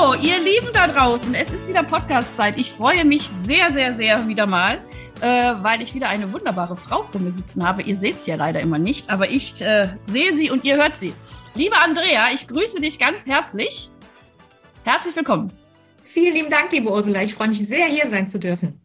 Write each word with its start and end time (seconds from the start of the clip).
Ihr 0.00 0.38
Lieben 0.38 0.72
da 0.72 0.86
draußen, 0.86 1.34
es 1.34 1.50
ist 1.50 1.68
wieder 1.68 1.82
Podcast-Zeit. 1.82 2.56
Ich 2.56 2.72
freue 2.72 3.04
mich 3.04 3.28
sehr, 3.42 3.70
sehr, 3.70 3.94
sehr 3.94 4.26
wieder 4.26 4.46
mal, 4.46 4.78
äh, 5.20 5.52
weil 5.62 5.82
ich 5.82 5.94
wieder 5.94 6.08
eine 6.08 6.32
wunderbare 6.32 6.74
Frau 6.74 7.02
vor 7.02 7.20
mir 7.20 7.32
sitzen 7.32 7.66
habe. 7.66 7.82
Ihr 7.82 7.98
seht 7.98 8.22
sie 8.22 8.30
ja 8.30 8.36
leider 8.36 8.60
immer 8.60 8.78
nicht, 8.78 9.10
aber 9.10 9.30
ich 9.30 9.60
äh, 9.60 9.88
sehe 10.06 10.34
sie 10.34 10.50
und 10.50 10.64
ihr 10.64 10.76
hört 10.76 10.96
sie. 10.96 11.12
Liebe 11.54 11.76
Andrea, 11.76 12.28
ich 12.32 12.48
grüße 12.48 12.80
dich 12.80 12.98
ganz 12.98 13.26
herzlich. 13.26 13.90
Herzlich 14.84 15.14
willkommen. 15.14 15.52
Vielen 16.04 16.34
lieben 16.34 16.50
Dank, 16.50 16.72
liebe 16.72 16.90
Ursula. 16.90 17.22
Ich 17.22 17.34
freue 17.34 17.48
mich 17.48 17.68
sehr, 17.68 17.86
hier 17.86 18.08
sein 18.08 18.26
zu 18.26 18.38
dürfen. 18.38 18.80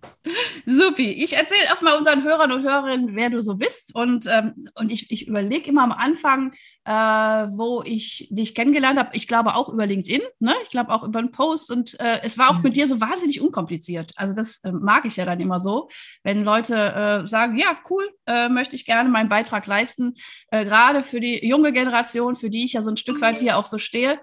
Supi. 0.66 1.12
Ich 1.12 1.34
erzähle 1.34 1.64
erstmal 1.66 1.98
unseren 1.98 2.24
Hörern 2.24 2.52
und 2.52 2.64
Hörerinnen, 2.64 3.16
wer 3.16 3.30
du 3.30 3.42
so 3.42 3.56
bist. 3.56 3.94
Und, 3.96 4.26
ähm, 4.28 4.54
und 4.76 4.92
ich, 4.92 5.12
ich 5.12 5.28
überlege 5.28 5.70
immer 5.70 5.84
am 5.84 5.92
Anfang, 5.92 6.54
äh, 6.86 6.92
wo 6.92 7.84
ich 7.86 8.28
dich 8.32 8.56
kennengelernt 8.56 8.98
habe. 8.98 9.10
Ich 9.14 9.28
glaube 9.28 9.56
auch 9.56 9.70
über 9.70 9.86
LinkedIn, 9.86 10.22
ne? 10.40 10.54
ich 10.64 10.70
glaube 10.70 10.92
auch 10.92 11.04
über 11.04 11.20
einen 11.20 11.32
Post. 11.32 11.72
Und 11.72 12.00
äh, 12.00 12.20
es 12.24 12.38
war 12.38 12.50
auch 12.50 12.58
mhm. 12.58 12.64
mit 12.64 12.76
dir 12.76 12.88
so 12.88 13.00
wahnsinnig 13.00 13.42
unkompliziert. 13.42 14.14
Also 14.16 14.34
das 14.34 14.60
äh, 14.64 14.72
mag 14.72 15.06
ich 15.06 15.16
ja 15.18 15.26
dann 15.26 15.40
immer 15.40 15.60
so, 15.60 15.90
wenn 16.24 16.44
Leute 16.44 16.76
äh, 16.76 17.28
sagen, 17.28 17.58
ja, 17.58 17.78
cool, 17.90 18.08
äh, 18.26 18.50
möchte 18.50 18.76
ich 18.76 18.86
gerne 18.86 19.10
meinen 19.10 19.30
Beitrag 19.30 19.68
leisten. 19.68 20.16
Äh, 20.52 20.66
gerade 20.66 21.04
für 21.04 21.20
die 21.20 21.46
junge 21.48 21.74
Generation, 21.74 22.36
für 22.36 22.50
die 22.50 22.66
ich 22.66 22.74
ja 22.74 22.82
so 22.82 22.92
ein 22.92 22.98
Stück 22.98 23.22
weit 23.22 23.38
hier 23.38 23.58
auch 23.58 23.66
so 23.66 23.78
stehe. 23.78 24.20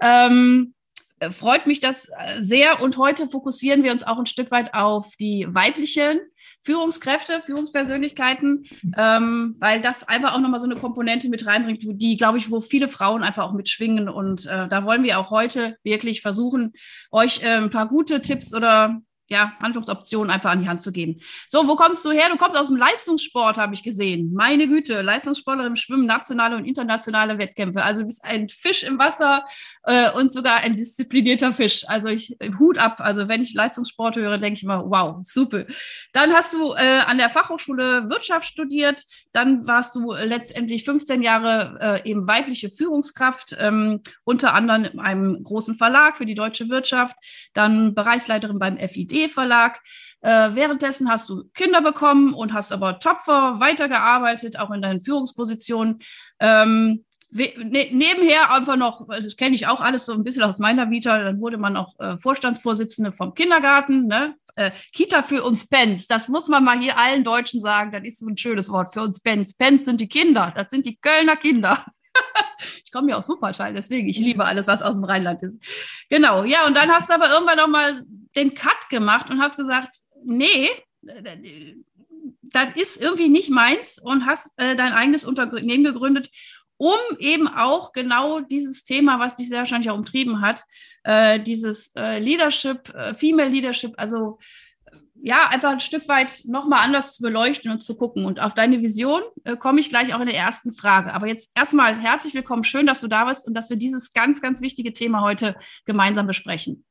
Ähm, 0.00 0.74
äh, 0.74 0.79
freut 1.30 1.66
mich 1.66 1.80
das 1.80 2.08
äh, 2.08 2.42
sehr. 2.42 2.82
Und 2.82 2.96
heute 2.96 3.28
fokussieren 3.28 3.82
wir 3.82 3.92
uns 3.92 4.02
auch 4.02 4.18
ein 4.18 4.26
Stück 4.26 4.50
weit 4.50 4.74
auf 4.74 5.14
die 5.16 5.46
weiblichen 5.48 6.20
Führungskräfte, 6.62 7.40
Führungspersönlichkeiten, 7.40 8.66
ähm, 8.96 9.56
weil 9.60 9.80
das 9.80 10.06
einfach 10.08 10.34
auch 10.34 10.40
nochmal 10.40 10.60
so 10.60 10.66
eine 10.66 10.76
Komponente 10.76 11.28
mit 11.28 11.46
reinbringt, 11.46 11.82
die, 11.82 12.16
glaube 12.16 12.38
ich, 12.38 12.50
wo 12.50 12.60
viele 12.60 12.88
Frauen 12.88 13.22
einfach 13.22 13.44
auch 13.44 13.52
mitschwingen. 13.52 14.08
Und 14.08 14.46
äh, 14.46 14.68
da 14.68 14.84
wollen 14.84 15.02
wir 15.02 15.18
auch 15.18 15.30
heute 15.30 15.76
wirklich 15.82 16.22
versuchen, 16.22 16.72
euch 17.10 17.42
äh, 17.42 17.56
ein 17.56 17.70
paar 17.70 17.88
gute 17.88 18.22
Tipps 18.22 18.54
oder 18.54 19.00
ja, 19.30 19.52
Handlungsoptionen 19.60 20.30
einfach 20.30 20.50
an 20.50 20.60
die 20.60 20.68
Hand 20.68 20.82
zu 20.82 20.90
geben. 20.90 21.20
So, 21.46 21.68
wo 21.68 21.76
kommst 21.76 22.04
du 22.04 22.10
her? 22.10 22.28
Du 22.30 22.36
kommst 22.36 22.58
aus 22.58 22.66
dem 22.66 22.76
Leistungssport, 22.76 23.58
habe 23.58 23.74
ich 23.74 23.84
gesehen. 23.84 24.32
Meine 24.34 24.66
Güte, 24.66 25.02
Leistungssportlerin 25.02 25.72
im 25.72 25.76
Schwimmen, 25.76 26.04
nationale 26.04 26.56
und 26.56 26.64
internationale 26.64 27.38
Wettkämpfe. 27.38 27.82
Also 27.84 28.00
du 28.00 28.06
bist 28.06 28.24
ein 28.24 28.48
Fisch 28.48 28.82
im 28.82 28.98
Wasser 28.98 29.44
äh, 29.84 30.10
und 30.12 30.32
sogar 30.32 30.56
ein 30.56 30.74
disziplinierter 30.74 31.52
Fisch. 31.52 31.84
Also 31.86 32.08
ich 32.08 32.36
Hut 32.58 32.78
ab. 32.78 32.96
Also 32.98 33.28
wenn 33.28 33.42
ich 33.42 33.54
Leistungssport 33.54 34.16
höre, 34.16 34.38
denke 34.38 34.56
ich 34.56 34.64
immer, 34.64 34.90
wow, 34.90 35.18
super. 35.22 35.64
Dann 36.12 36.32
hast 36.32 36.52
du 36.52 36.72
äh, 36.72 37.00
an 37.06 37.18
der 37.18 37.30
Fachhochschule 37.30 38.10
Wirtschaft 38.10 38.48
studiert. 38.48 39.04
Dann 39.30 39.66
warst 39.66 39.94
du 39.94 40.12
letztendlich 40.12 40.84
15 40.84 41.22
Jahre 41.22 42.02
äh, 42.04 42.10
eben 42.10 42.26
weibliche 42.26 42.68
Führungskraft, 42.68 43.56
ähm, 43.60 44.00
unter 44.24 44.54
anderem 44.54 44.86
in 44.86 44.98
einem 44.98 45.44
großen 45.44 45.76
Verlag 45.76 46.16
für 46.16 46.26
die 46.26 46.34
deutsche 46.34 46.68
Wirtschaft. 46.68 47.14
Dann 47.54 47.94
Bereichsleiterin 47.94 48.58
beim 48.58 48.76
FID 48.76 49.19
Verlag. 49.28 49.80
Äh, 50.20 50.50
währenddessen 50.54 51.10
hast 51.10 51.28
du 51.28 51.44
Kinder 51.54 51.82
bekommen 51.82 52.34
und 52.34 52.52
hast 52.52 52.72
aber 52.72 52.98
tapfer 52.98 53.60
weitergearbeitet, 53.60 54.58
auch 54.58 54.70
in 54.70 54.82
deinen 54.82 55.00
Führungspositionen. 55.00 56.00
Ähm, 56.40 57.04
ne 57.30 57.88
nebenher 57.92 58.52
einfach 58.52 58.76
noch, 58.76 59.06
das 59.08 59.36
kenne 59.36 59.54
ich 59.54 59.66
auch 59.66 59.80
alles 59.80 60.06
so 60.06 60.12
ein 60.12 60.24
bisschen 60.24 60.42
aus 60.42 60.58
meiner 60.58 60.90
Vita, 60.90 61.18
dann 61.18 61.40
wurde 61.40 61.58
man 61.58 61.76
auch 61.76 61.98
äh, 61.98 62.18
Vorstandsvorsitzende 62.18 63.12
vom 63.12 63.34
Kindergarten, 63.34 64.06
ne? 64.06 64.34
äh, 64.56 64.70
Kita 64.92 65.22
für 65.22 65.42
uns 65.44 65.68
Pens, 65.68 66.06
das 66.06 66.28
muss 66.28 66.48
man 66.48 66.64
mal 66.64 66.78
hier 66.78 66.98
allen 66.98 67.24
Deutschen 67.24 67.60
sagen, 67.60 67.92
das 67.92 68.04
ist 68.04 68.18
so 68.20 68.26
ein 68.26 68.36
schönes 68.36 68.70
Wort 68.70 68.92
für 68.92 69.02
uns 69.02 69.20
Pens. 69.20 69.56
Pens 69.56 69.84
sind 69.84 70.00
die 70.00 70.08
Kinder, 70.08 70.52
das 70.54 70.70
sind 70.70 70.86
die 70.86 70.96
Kölner 70.96 71.36
Kinder. 71.36 71.84
ich 72.84 72.92
komme 72.92 73.10
ja 73.10 73.16
aus 73.16 73.28
Wuppertal, 73.28 73.74
deswegen, 73.74 74.08
ich 74.08 74.18
liebe 74.18 74.44
alles, 74.44 74.66
was 74.66 74.82
aus 74.82 74.96
dem 74.96 75.04
Rheinland 75.04 75.42
ist. 75.42 75.62
Genau, 76.08 76.44
ja, 76.44 76.66
und 76.66 76.76
dann 76.76 76.90
hast 76.90 77.08
du 77.08 77.14
aber 77.14 77.30
irgendwann 77.30 77.58
noch 77.58 77.68
mal 77.68 78.04
den 78.36 78.54
Cut 78.54 78.88
gemacht 78.90 79.30
und 79.30 79.40
hast 79.40 79.56
gesagt, 79.56 79.92
nee, 80.24 80.68
das 82.42 82.70
ist 82.72 83.00
irgendwie 83.00 83.28
nicht 83.28 83.50
meins 83.50 83.98
und 83.98 84.26
hast 84.26 84.52
äh, 84.56 84.76
dein 84.76 84.92
eigenes 84.92 85.24
Unternehmen 85.24 85.84
gegründet, 85.84 86.30
um 86.76 86.98
eben 87.18 87.48
auch 87.48 87.92
genau 87.92 88.40
dieses 88.40 88.84
Thema, 88.84 89.18
was 89.18 89.36
dich 89.36 89.48
sehr 89.48 89.60
wahrscheinlich 89.60 89.90
auch 89.90 89.96
umtrieben 89.96 90.40
hat, 90.40 90.62
äh, 91.04 91.40
dieses 91.40 91.94
äh, 91.96 92.18
Leadership, 92.18 92.92
äh, 92.94 93.14
Female 93.14 93.50
Leadership, 93.50 93.94
also 93.96 94.38
ja, 95.22 95.48
einfach 95.48 95.70
ein 95.70 95.80
Stück 95.80 96.08
weit 96.08 96.42
nochmal 96.46 96.80
anders 96.82 97.14
zu 97.14 97.22
beleuchten 97.22 97.70
und 97.70 97.80
zu 97.80 97.96
gucken. 97.96 98.24
Und 98.24 98.40
auf 98.40 98.54
deine 98.54 98.80
Vision 98.80 99.20
äh, 99.44 99.56
komme 99.56 99.80
ich 99.80 99.90
gleich 99.90 100.14
auch 100.14 100.20
in 100.20 100.26
der 100.26 100.36
ersten 100.36 100.72
Frage. 100.72 101.12
Aber 101.12 101.26
jetzt 101.26 101.50
erstmal 101.54 102.00
herzlich 102.00 102.32
willkommen. 102.32 102.64
Schön, 102.64 102.86
dass 102.86 103.00
du 103.00 103.08
da 103.08 103.26
bist 103.26 103.46
und 103.46 103.54
dass 103.54 103.68
wir 103.68 103.76
dieses 103.76 104.14
ganz, 104.14 104.40
ganz 104.40 104.62
wichtige 104.62 104.92
Thema 104.92 105.20
heute 105.20 105.56
gemeinsam 105.84 106.26
besprechen. 106.26 106.84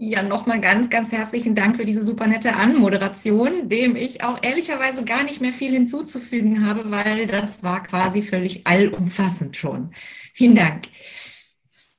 Ja, 0.00 0.22
nochmal 0.22 0.60
ganz, 0.60 0.90
ganz 0.90 1.10
herzlichen 1.10 1.56
Dank 1.56 1.76
für 1.76 1.84
diese 1.84 2.02
super 2.02 2.28
nette 2.28 2.54
Anmoderation, 2.54 3.68
dem 3.68 3.96
ich 3.96 4.22
auch 4.22 4.40
ehrlicherweise 4.44 5.04
gar 5.04 5.24
nicht 5.24 5.40
mehr 5.40 5.52
viel 5.52 5.72
hinzuzufügen 5.72 6.64
habe, 6.64 6.88
weil 6.92 7.26
das 7.26 7.64
war 7.64 7.82
quasi 7.82 8.22
völlig 8.22 8.64
allumfassend 8.64 9.56
schon. 9.56 9.92
Vielen 10.34 10.54
Dank. 10.54 10.84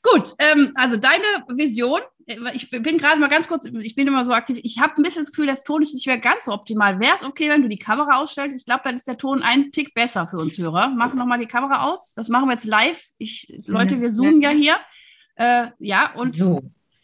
Gut, 0.02 0.30
ähm, 0.40 0.72
also 0.76 0.96
deine 0.96 1.24
Vision, 1.50 2.00
äh, 2.26 2.38
ich 2.54 2.70
bin 2.70 2.98
gerade 2.98 3.20
mal 3.20 3.28
ganz 3.28 3.50
kurz, 3.50 3.66
ich 3.66 3.96
bin 3.96 4.08
immer 4.08 4.26
so 4.26 4.32
aktiv, 4.32 4.60
ich 4.64 4.80
habe 4.80 4.94
ein 4.96 5.04
bisschen 5.04 5.24
das 5.24 5.32
Gefühl, 5.32 5.48
der 5.48 5.62
Ton 5.62 5.82
ist 5.82 5.94
nicht 5.94 6.08
mehr 6.08 6.20
ganz 6.20 6.46
so 6.46 6.54
optimal. 6.54 7.02
Wäre 7.02 7.18
es 7.18 7.26
okay, 7.26 7.50
wenn 7.50 7.64
du 7.64 7.68
die 7.68 7.80
Kamera 7.80 8.22
ausstellst? 8.22 8.56
Ich 8.56 8.66
glaube, 8.66 8.84
dann 8.86 8.96
ist 8.96 9.10
der 9.10 9.18
Ton 9.18 9.44
ein 9.44 9.74
Tick 9.74 9.94
besser 9.94 10.26
für 10.26 10.38
uns 10.38 10.58
Hörer. 10.58 10.94
Mach 10.96 11.14
nochmal 11.16 11.40
die 11.40 11.48
Kamera 11.48 11.84
aus. 11.84 12.14
Das 12.14 12.30
machen 12.30 12.48
wir 12.48 12.54
jetzt 12.54 12.64
live. 12.64 13.04
Ich, 13.18 13.54
Leute, 13.68 14.00
wir 14.00 14.10
zoomen 14.10 14.42
ja 14.42 14.52
hier. 14.52 14.78
Äh, 15.36 15.68
ja, 15.80 16.14
und 16.14 16.34
so. 16.34 16.62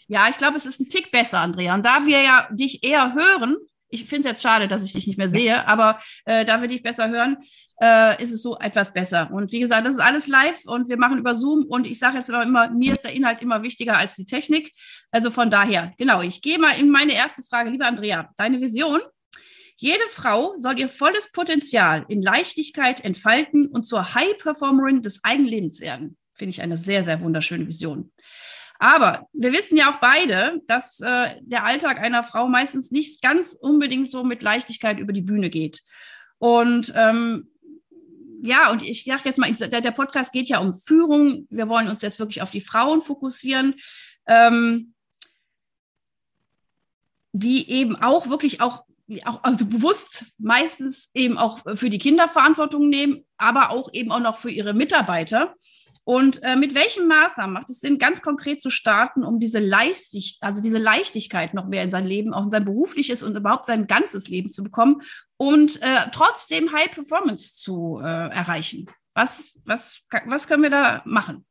Ja, 0.07 0.27
ich 0.29 0.38
glaube, 0.38 0.57
es 0.57 0.66
ist 0.66 0.79
ein 0.79 0.89
Tick 0.89 1.11
besser, 1.11 1.39
Andrea. 1.39 1.73
Und 1.73 1.85
da 1.85 2.05
wir 2.05 2.21
ja 2.21 2.47
dich 2.51 2.83
eher 2.83 3.13
hören, 3.13 3.57
ich 3.89 4.05
finde 4.05 4.27
es 4.27 4.31
jetzt 4.31 4.43
schade, 4.43 4.67
dass 4.67 4.83
ich 4.83 4.93
dich 4.93 5.07
nicht 5.07 5.17
mehr 5.17 5.29
sehe, 5.29 5.67
aber 5.67 5.99
äh, 6.25 6.45
da 6.45 6.61
wir 6.61 6.67
dich 6.67 6.83
besser 6.83 7.09
hören, 7.09 7.38
äh, 7.81 8.21
ist 8.21 8.31
es 8.31 8.41
so 8.41 8.57
etwas 8.59 8.93
besser. 8.93 9.31
Und 9.31 9.51
wie 9.51 9.59
gesagt, 9.59 9.85
das 9.85 9.95
ist 9.95 10.01
alles 10.01 10.27
live 10.27 10.63
und 10.66 10.89
wir 10.89 10.97
machen 10.97 11.17
über 11.17 11.35
Zoom 11.35 11.66
und 11.66 11.85
ich 11.85 11.99
sage 11.99 12.17
jetzt 12.17 12.29
aber 12.29 12.43
immer, 12.43 12.69
mir 12.69 12.93
ist 12.93 13.03
der 13.03 13.13
Inhalt 13.13 13.41
immer 13.41 13.63
wichtiger 13.63 13.97
als 13.97 14.16
die 14.16 14.25
Technik. 14.25 14.71
Also 15.11 15.31
von 15.31 15.49
daher, 15.49 15.93
genau, 15.97 16.22
ich 16.22 16.41
gehe 16.41 16.59
mal 16.59 16.77
in 16.79 16.89
meine 16.89 17.13
erste 17.13 17.43
Frage. 17.43 17.69
Liebe 17.69 17.85
Andrea, 17.85 18.29
deine 18.37 18.61
Vision? 18.61 19.01
Jede 19.77 20.03
Frau 20.09 20.53
soll 20.57 20.79
ihr 20.79 20.87
volles 20.87 21.31
Potenzial 21.33 22.05
in 22.07 22.22
Leichtigkeit 22.22 23.03
entfalten 23.03 23.67
und 23.67 23.83
zur 23.83 24.16
High-Performerin 24.16 25.01
des 25.01 25.22
eigenen 25.23 25.49
Lebens 25.49 25.81
werden. 25.81 26.17
Finde 26.33 26.51
ich 26.51 26.61
eine 26.61 26.77
sehr, 26.77 27.03
sehr 27.03 27.19
wunderschöne 27.19 27.67
Vision. 27.67 28.11
Aber 28.79 29.27
wir 29.33 29.53
wissen 29.53 29.77
ja 29.77 29.91
auch 29.91 29.99
beide, 29.99 30.61
dass 30.67 30.99
äh, 30.99 31.35
der 31.41 31.63
Alltag 31.63 31.99
einer 31.99 32.23
Frau 32.23 32.47
meistens 32.47 32.91
nicht 32.91 33.21
ganz 33.21 33.53
unbedingt 33.53 34.09
so 34.09 34.23
mit 34.23 34.41
Leichtigkeit 34.41 34.99
über 34.99 35.13
die 35.13 35.21
Bühne 35.21 35.49
geht. 35.49 35.81
Und 36.39 36.93
ähm, 36.95 37.47
ja, 38.41 38.72
und 38.72 38.83
ich 38.83 39.05
dachte 39.05 39.29
jetzt 39.29 39.39
mal, 39.39 39.51
der, 39.51 39.81
der, 39.81 39.91
Podcast 39.91 40.31
geht 40.31 40.49
ja 40.49 40.59
um 40.59 40.73
Führung. 40.73 41.47
Wir 41.49 41.67
wollen 41.69 41.89
uns 41.89 42.01
jetzt 42.01 42.19
wirklich 42.19 42.41
auf 42.41 42.51
die 42.51 42.61
Frauen 42.61 43.01
fokussieren, 43.01 43.75
ähm, 44.27 44.93
die 47.31 47.69
eben 47.71 47.95
auch 47.95 48.29
wirklich 48.29 48.61
auch, 48.61 48.83
auch 49.23 49.43
also 49.43 49.66
bewusst 49.66 50.25
meistens 50.37 51.09
eben 51.13 51.37
auch 51.37 51.59
für 51.75 51.89
die 51.89 51.97
Kinder 51.97 52.28
Verantwortung 52.28 52.89
nehmen, 52.89 53.25
aber 53.37 53.71
auch 53.71 53.91
eben 53.93 54.11
auch 54.11 54.19
noch 54.19 54.37
für 54.37 54.51
ihre 54.51 54.73
Mitarbeiter. 54.73 55.55
Und 56.05 56.43
äh, 56.43 56.55
mit 56.55 56.75
welchen 56.75 57.07
Maßnahmen 57.07 57.53
macht 57.53 57.72
es 57.72 57.79
Sinn, 57.79 57.97
ganz 57.97 58.22
konkret 58.22 58.61
zu 58.61 58.69
starten, 58.69 59.23
um 59.23 59.40
diese 59.40 59.57
Leichtigkeit, 59.57 60.47
also 60.47 60.61
diese 60.61 60.78
Leichtigkeit 60.78 61.55
noch 61.55 61.66
mehr 61.66 61.81
in 61.84 61.90
sein 61.90 62.05
Leben, 62.05 62.31
auch 62.31 62.43
in 62.43 62.52
sein 62.52 62.63
berufliches 62.63 63.23
und 63.23 63.35
überhaupt 63.35 63.66
sein 63.66 63.87
ganzes 63.87 64.28
Leben 64.28 64.52
zu 64.52 64.63
bekommen 64.63 65.02
und 65.37 65.81
äh, 65.81 66.09
trotzdem 66.11 66.72
High 66.72 66.91
Performance 66.91 67.55
zu 67.55 67.99
äh, 68.02 68.05
erreichen? 68.05 68.85
Was, 69.16 69.59
was, 69.66 70.05
was 70.28 70.47
können 70.47 70.61
wir 70.61 70.69
da 70.69 71.02
machen? 71.05 71.43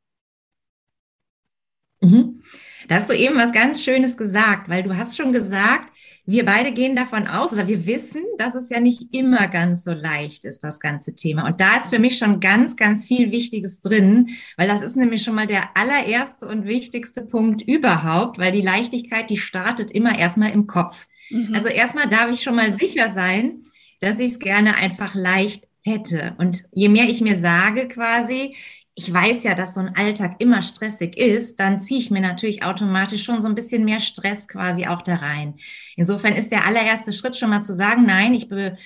Mhm. 2.01 2.41
Da 2.87 2.95
hast 2.95 3.09
du 3.09 3.13
eben 3.13 3.35
was 3.35 3.51
ganz 3.51 3.83
Schönes 3.83 4.15
gesagt, 4.15 4.69
weil 4.69 4.83
du 4.83 4.95
hast 4.95 5.17
schon 5.17 5.33
gesagt, 5.33 5.91
wir 6.25 6.45
beide 6.45 6.71
gehen 6.71 6.95
davon 6.95 7.27
aus 7.27 7.53
oder 7.53 7.67
wir 7.67 7.85
wissen, 7.85 8.23
dass 8.37 8.55
es 8.55 8.69
ja 8.69 8.79
nicht 8.79 9.13
immer 9.13 9.47
ganz 9.47 9.83
so 9.83 9.91
leicht 9.91 10.43
ist, 10.45 10.63
das 10.63 10.79
ganze 10.79 11.13
Thema. 11.13 11.45
Und 11.45 11.61
da 11.61 11.77
ist 11.77 11.87
für 11.87 11.99
mich 11.99 12.17
schon 12.17 12.39
ganz, 12.39 12.75
ganz 12.75 13.05
viel 13.05 13.31
Wichtiges 13.31 13.79
drin, 13.79 14.29
weil 14.57 14.67
das 14.67 14.81
ist 14.81 14.95
nämlich 14.95 15.23
schon 15.23 15.35
mal 15.35 15.47
der 15.47 15.77
allererste 15.77 16.47
und 16.47 16.65
wichtigste 16.65 17.21
Punkt 17.21 17.61
überhaupt, 17.61 18.39
weil 18.39 18.51
die 18.51 18.61
Leichtigkeit, 18.61 19.29
die 19.29 19.37
startet 19.37 19.91
immer 19.91 20.17
erstmal 20.17 20.51
im 20.51 20.65
Kopf. 20.65 21.07
Mhm. 21.29 21.53
Also 21.53 21.69
erstmal 21.69 22.09
darf 22.09 22.31
ich 22.31 22.41
schon 22.41 22.55
mal 22.55 22.71
sicher 22.71 23.09
sein, 23.09 23.61
dass 23.99 24.19
ich 24.19 24.31
es 24.31 24.39
gerne 24.39 24.75
einfach 24.75 25.13
leicht 25.13 25.67
hätte. 25.83 26.33
Und 26.39 26.63
je 26.71 26.89
mehr 26.89 27.07
ich 27.07 27.21
mir 27.21 27.35
sage 27.35 27.87
quasi, 27.87 28.55
ich 28.97 29.11
weiß 29.11 29.43
ja, 29.43 29.55
dass 29.55 29.73
so 29.73 29.81
ein 29.81 29.95
Alltag 29.95 30.37
immer 30.39 30.61
stressig 30.61 31.17
ist, 31.17 31.59
dann 31.59 31.81
ziehe 31.81 31.99
ich 31.99 32.11
mir 32.11 32.21
natürlich 32.21 32.63
automatisch 32.63 33.23
schon 33.23 33.41
so 33.41 33.49
ein 33.49 33.55
bisschen 33.55 33.83
mehr 33.83 33.99
Stress 33.99 34.47
quasi 34.47 34.87
auch 34.87 35.01
da 35.01 35.15
rein. 35.15 35.55
Insofern 35.97 36.33
ist 36.33 36.49
der 36.49 36.65
allererste 36.65 37.11
Schritt 37.11 37.35
schon 37.35 37.49
mal 37.49 37.61
zu 37.61 37.75
sagen, 37.75 38.05
nein, 38.05 38.33
ich, 38.33 38.47
be, 38.47 38.77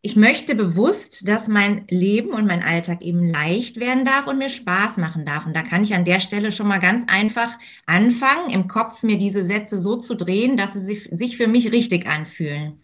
ich 0.00 0.16
möchte 0.16 0.54
bewusst, 0.54 1.28
dass 1.28 1.48
mein 1.48 1.86
Leben 1.90 2.30
und 2.30 2.46
mein 2.46 2.62
Alltag 2.62 3.02
eben 3.02 3.28
leicht 3.28 3.78
werden 3.78 4.06
darf 4.06 4.26
und 4.26 4.38
mir 4.38 4.48
Spaß 4.48 4.96
machen 4.96 5.26
darf. 5.26 5.44
Und 5.44 5.54
da 5.54 5.62
kann 5.62 5.82
ich 5.82 5.94
an 5.94 6.06
der 6.06 6.20
Stelle 6.20 6.50
schon 6.50 6.68
mal 6.68 6.80
ganz 6.80 7.04
einfach 7.06 7.58
anfangen, 7.84 8.48
im 8.48 8.68
Kopf 8.68 9.02
mir 9.02 9.18
diese 9.18 9.44
Sätze 9.44 9.76
so 9.76 9.96
zu 9.96 10.14
drehen, 10.14 10.56
dass 10.56 10.72
sie 10.72 10.96
sich 11.10 11.36
für 11.36 11.46
mich 11.46 11.72
richtig 11.72 12.06
anfühlen. 12.06 12.78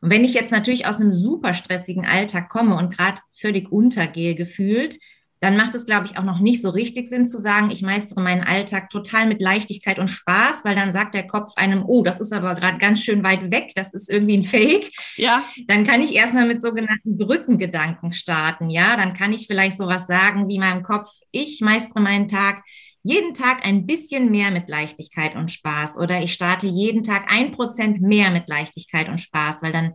Und 0.00 0.10
wenn 0.10 0.24
ich 0.24 0.34
jetzt 0.34 0.50
natürlich 0.50 0.86
aus 0.86 1.00
einem 1.00 1.12
super 1.12 1.52
stressigen 1.52 2.04
Alltag 2.04 2.48
komme 2.48 2.76
und 2.76 2.96
gerade 2.96 3.20
völlig 3.30 3.70
untergehe 3.70 4.34
gefühlt, 4.34 4.98
dann 5.44 5.58
macht 5.58 5.74
es, 5.74 5.84
glaube 5.84 6.06
ich, 6.06 6.16
auch 6.16 6.24
noch 6.24 6.38
nicht 6.38 6.62
so 6.62 6.70
richtig 6.70 7.06
Sinn 7.06 7.28
zu 7.28 7.36
sagen, 7.36 7.70
ich 7.70 7.82
meistere 7.82 8.22
meinen 8.22 8.44
Alltag 8.44 8.88
total 8.88 9.26
mit 9.26 9.42
Leichtigkeit 9.42 9.98
und 9.98 10.08
Spaß, 10.08 10.64
weil 10.64 10.74
dann 10.74 10.94
sagt 10.94 11.12
der 11.12 11.26
Kopf 11.26 11.52
einem, 11.56 11.84
oh, 11.86 12.02
das 12.02 12.18
ist 12.18 12.32
aber 12.32 12.54
gerade 12.54 12.78
ganz 12.78 13.02
schön 13.02 13.22
weit 13.22 13.50
weg, 13.50 13.72
das 13.74 13.92
ist 13.92 14.08
irgendwie 14.08 14.38
ein 14.38 14.42
Fake. 14.42 14.90
Ja. 15.16 15.44
Dann 15.66 15.84
kann 15.84 16.00
ich 16.00 16.14
erstmal 16.14 16.46
mit 16.46 16.62
sogenannten 16.62 17.18
Brückengedanken 17.18 18.14
starten. 18.14 18.70
Ja, 18.70 18.96
dann 18.96 19.12
kann 19.12 19.34
ich 19.34 19.46
vielleicht 19.46 19.76
sowas 19.76 20.06
sagen 20.06 20.48
wie 20.48 20.58
meinem 20.58 20.82
Kopf, 20.82 21.10
ich 21.30 21.60
meistere 21.60 22.00
meinen 22.00 22.26
Tag 22.26 22.62
jeden 23.02 23.34
Tag 23.34 23.66
ein 23.66 23.84
bisschen 23.84 24.30
mehr 24.30 24.50
mit 24.50 24.70
Leichtigkeit 24.70 25.36
und 25.36 25.52
Spaß 25.52 25.98
oder 25.98 26.22
ich 26.22 26.32
starte 26.32 26.66
jeden 26.66 27.04
Tag 27.04 27.30
ein 27.30 27.52
Prozent 27.52 28.00
mehr 28.00 28.30
mit 28.30 28.48
Leichtigkeit 28.48 29.10
und 29.10 29.18
Spaß, 29.18 29.62
weil 29.62 29.72
dann 29.72 29.92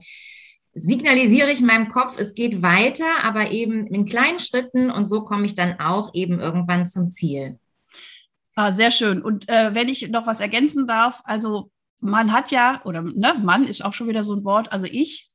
signalisiere 0.73 1.51
ich 1.51 1.61
meinem 1.61 1.89
Kopf, 1.89 2.17
es 2.17 2.33
geht 2.33 2.61
weiter, 2.61 3.23
aber 3.23 3.51
eben 3.51 3.87
in 3.87 4.05
kleinen 4.05 4.39
Schritten 4.39 4.91
und 4.91 5.05
so 5.05 5.21
komme 5.21 5.45
ich 5.45 5.55
dann 5.55 5.79
auch 5.79 6.13
eben 6.13 6.39
irgendwann 6.39 6.87
zum 6.87 7.11
Ziel. 7.11 7.59
Ah, 8.55 8.71
sehr 8.71 8.91
schön. 8.91 9.21
Und 9.21 9.47
äh, 9.49 9.73
wenn 9.73 9.87
ich 9.87 10.09
noch 10.09 10.27
was 10.27 10.41
ergänzen 10.41 10.85
darf, 10.85 11.21
also 11.23 11.71
man 11.99 12.31
hat 12.31 12.51
ja, 12.51 12.81
oder 12.85 13.01
ne, 13.01 13.35
Mann 13.41 13.65
ist 13.65 13.83
auch 13.83 13.93
schon 13.93 14.07
wieder 14.07 14.23
so 14.23 14.33
ein 14.35 14.43
Wort, 14.43 14.71
also 14.71 14.85
ich 14.85 15.29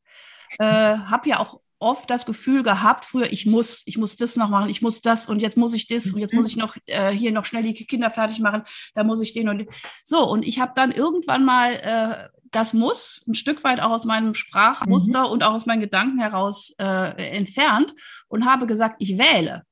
äh, 0.59 0.65
habe 0.65 1.29
ja 1.29 1.39
auch 1.39 1.61
oft 1.79 2.09
das 2.09 2.25
Gefühl 2.25 2.63
gehabt, 2.63 3.05
früher, 3.05 3.31
ich 3.31 3.47
muss, 3.47 3.83
ich 3.87 3.99
muss 3.99 4.17
das 4.17 4.37
noch 4.37 4.49
machen, 4.49 4.71
ich 4.71 4.81
muss 4.81 5.03
das 5.03 5.29
und 5.29 5.41
jetzt 5.41 5.59
muss 5.59 5.75
ich 5.75 5.87
das 5.87 6.11
und 6.13 6.21
jetzt 6.21 6.33
muss 6.33 6.47
ich 6.47 6.57
noch 6.57 6.77
äh, 6.87 7.11
hier 7.11 7.33
noch 7.33 7.45
schnell 7.45 7.63
die 7.63 7.75
Kinder 7.75 8.11
fertig 8.11 8.41
machen, 8.41 8.63
da 8.95 9.05
muss 9.05 9.21
ich 9.21 9.35
den 9.35 9.49
und 9.49 9.59
den. 9.59 9.69
so 10.05 10.29
und 10.29 10.45
ich 10.45 10.61
habe 10.61 10.73
dann 10.75 10.93
irgendwann 10.93 11.45
mal 11.45 11.73
äh, 11.75 12.34
das 12.55 12.73
muss 12.73 13.25
ein 13.27 13.35
Stück 13.35 13.65
weit 13.65 13.81
auch 13.81 13.91
aus 13.91 14.05
meinem 14.05 14.35
Sprachmuster 14.35 15.27
mhm. 15.27 15.33
und 15.33 15.43
auch 15.43 15.55
aus 15.55 15.67
meinen 15.67 15.81
Gedanken 15.81 16.21
heraus 16.21 16.75
äh, 16.79 17.37
entfernt 17.37 17.95
und 18.29 18.47
habe 18.47 18.67
gesagt, 18.67 18.97
ich 18.99 19.19
wähle. 19.19 19.65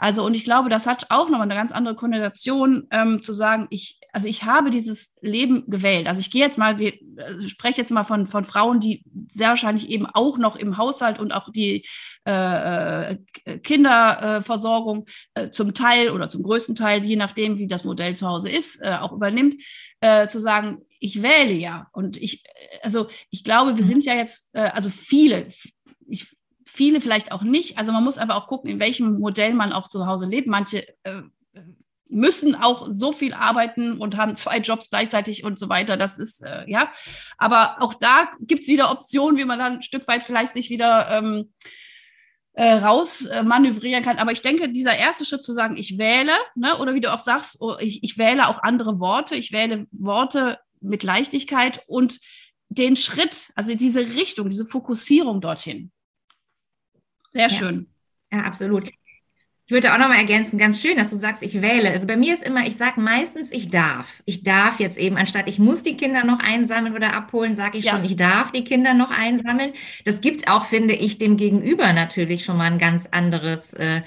Also, 0.00 0.24
und 0.24 0.34
ich 0.34 0.44
glaube, 0.44 0.68
das 0.68 0.86
hat 0.86 1.06
auch 1.08 1.28
nochmal 1.28 1.42
eine 1.42 1.56
ganz 1.56 1.72
andere 1.72 1.96
Konnotation, 1.96 2.86
ähm, 2.92 3.20
zu 3.20 3.32
sagen, 3.32 3.66
ich, 3.70 3.98
also 4.12 4.28
ich 4.28 4.44
habe 4.44 4.70
dieses 4.70 5.16
Leben 5.20 5.68
gewählt. 5.68 6.06
Also 6.06 6.20
ich 6.20 6.30
gehe 6.30 6.40
jetzt 6.40 6.56
mal, 6.56 6.78
wir 6.78 6.94
äh, 6.94 7.48
spreche 7.48 7.78
jetzt 7.78 7.90
mal 7.90 8.04
von, 8.04 8.28
von 8.28 8.44
Frauen, 8.44 8.78
die 8.78 9.02
sehr 9.28 9.48
wahrscheinlich 9.48 9.88
eben 9.88 10.06
auch 10.06 10.38
noch 10.38 10.54
im 10.54 10.78
Haushalt 10.78 11.18
und 11.18 11.32
auch 11.32 11.50
die 11.50 11.84
äh, 12.24 13.14
äh 13.14 13.18
Kinderversorgung 13.64 15.06
äh, 15.34 15.50
zum 15.50 15.74
Teil 15.74 16.10
oder 16.10 16.28
zum 16.28 16.44
größten 16.44 16.76
Teil, 16.76 17.04
je 17.04 17.16
nachdem, 17.16 17.58
wie 17.58 17.66
das 17.66 17.82
Modell 17.82 18.14
zu 18.14 18.28
Hause 18.28 18.50
ist, 18.50 18.80
äh, 18.80 18.94
auch 19.00 19.10
übernimmt, 19.10 19.60
äh, 20.00 20.28
zu 20.28 20.40
sagen, 20.40 20.78
ich 21.00 21.22
wähle 21.22 21.54
ja. 21.54 21.88
Und 21.92 22.16
ich, 22.16 22.44
also 22.84 23.08
ich 23.30 23.42
glaube, 23.42 23.76
wir 23.76 23.84
mhm. 23.84 23.88
sind 23.88 24.04
ja 24.04 24.14
jetzt, 24.14 24.50
also 24.52 24.90
viele, 24.90 25.48
ich, 26.06 26.37
viele 26.78 27.00
vielleicht 27.00 27.32
auch 27.32 27.42
nicht. 27.42 27.76
Also 27.76 27.90
man 27.90 28.04
muss 28.04 28.18
aber 28.18 28.36
auch 28.36 28.46
gucken, 28.46 28.70
in 28.70 28.78
welchem 28.78 29.18
Modell 29.18 29.52
man 29.52 29.72
auch 29.72 29.88
zu 29.88 30.06
Hause 30.06 30.26
lebt. 30.26 30.46
Manche 30.46 30.86
äh, 31.02 31.22
müssen 32.08 32.54
auch 32.54 32.86
so 32.90 33.12
viel 33.12 33.34
arbeiten 33.34 33.98
und 33.98 34.16
haben 34.16 34.36
zwei 34.36 34.58
Jobs 34.58 34.88
gleichzeitig 34.88 35.42
und 35.42 35.58
so 35.58 35.68
weiter. 35.68 35.96
Das 35.96 36.18
ist, 36.18 36.40
äh, 36.40 36.64
ja. 36.70 36.92
Aber 37.36 37.82
auch 37.82 37.94
da 37.94 38.30
gibt 38.40 38.62
es 38.62 38.68
wieder 38.68 38.92
Optionen, 38.92 39.36
wie 39.36 39.44
man 39.44 39.58
dann 39.58 39.72
ein 39.74 39.82
Stück 39.82 40.06
weit 40.06 40.22
vielleicht 40.22 40.52
sich 40.52 40.70
wieder 40.70 41.10
ähm, 41.10 41.52
äh, 42.52 42.74
raus 42.74 43.28
manövrieren 43.44 44.04
kann. 44.04 44.18
Aber 44.18 44.30
ich 44.30 44.42
denke, 44.42 44.68
dieser 44.68 44.96
erste 44.96 45.24
Schritt 45.24 45.42
zu 45.42 45.52
sagen, 45.52 45.76
ich 45.76 45.98
wähle, 45.98 46.32
ne, 46.54 46.76
oder 46.78 46.94
wie 46.94 47.00
du 47.00 47.12
auch 47.12 47.18
sagst, 47.18 47.56
oh, 47.60 47.76
ich, 47.80 48.04
ich 48.04 48.18
wähle 48.18 48.48
auch 48.48 48.62
andere 48.62 49.00
Worte, 49.00 49.34
ich 49.34 49.50
wähle 49.50 49.86
Worte, 49.90 50.58
mit 50.80 51.02
Leichtigkeit 51.02 51.82
und 51.88 52.20
den 52.68 52.96
Schritt, 52.96 53.50
also 53.56 53.74
diese 53.74 54.14
Richtung, 54.14 54.48
diese 54.48 54.66
Fokussierung 54.66 55.40
dorthin. 55.40 55.90
Sehr 57.38 57.50
schön. 57.50 57.86
Ja, 58.32 58.40
absolut. 58.40 58.90
Ich 59.66 59.72
würde 59.72 59.92
auch 59.92 59.98
noch 59.98 60.08
mal 60.08 60.16
ergänzen, 60.16 60.58
ganz 60.58 60.80
schön, 60.80 60.96
dass 60.96 61.10
du 61.10 61.18
sagst, 61.18 61.42
ich 61.42 61.60
wähle. 61.60 61.90
Also 61.90 62.06
bei 62.06 62.16
mir 62.16 62.32
ist 62.32 62.42
immer, 62.42 62.66
ich 62.66 62.76
sage 62.76 63.00
meistens, 63.02 63.52
ich 63.52 63.68
darf. 63.68 64.22
Ich 64.24 64.42
darf 64.42 64.80
jetzt 64.80 64.96
eben, 64.96 65.18
anstatt 65.18 65.46
ich 65.46 65.58
muss 65.58 65.82
die 65.82 65.96
Kinder 65.96 66.24
noch 66.24 66.38
einsammeln 66.40 66.96
oder 66.96 67.14
abholen, 67.14 67.54
sage 67.54 67.76
ich 67.76 67.84
ja. 67.84 67.92
schon, 67.92 68.04
ich 68.04 68.16
darf 68.16 68.50
die 68.50 68.64
Kinder 68.64 68.94
noch 68.94 69.10
einsammeln. 69.10 69.74
Das 70.06 70.22
gibt 70.22 70.50
auch, 70.50 70.64
finde 70.64 70.94
ich, 70.94 71.18
dem 71.18 71.36
Gegenüber 71.36 71.92
natürlich 71.92 72.44
schon 72.44 72.56
mal 72.56 72.72
ein 72.72 72.78
ganz 72.78 73.06
anderes 73.10 73.74
äh, 73.74 74.00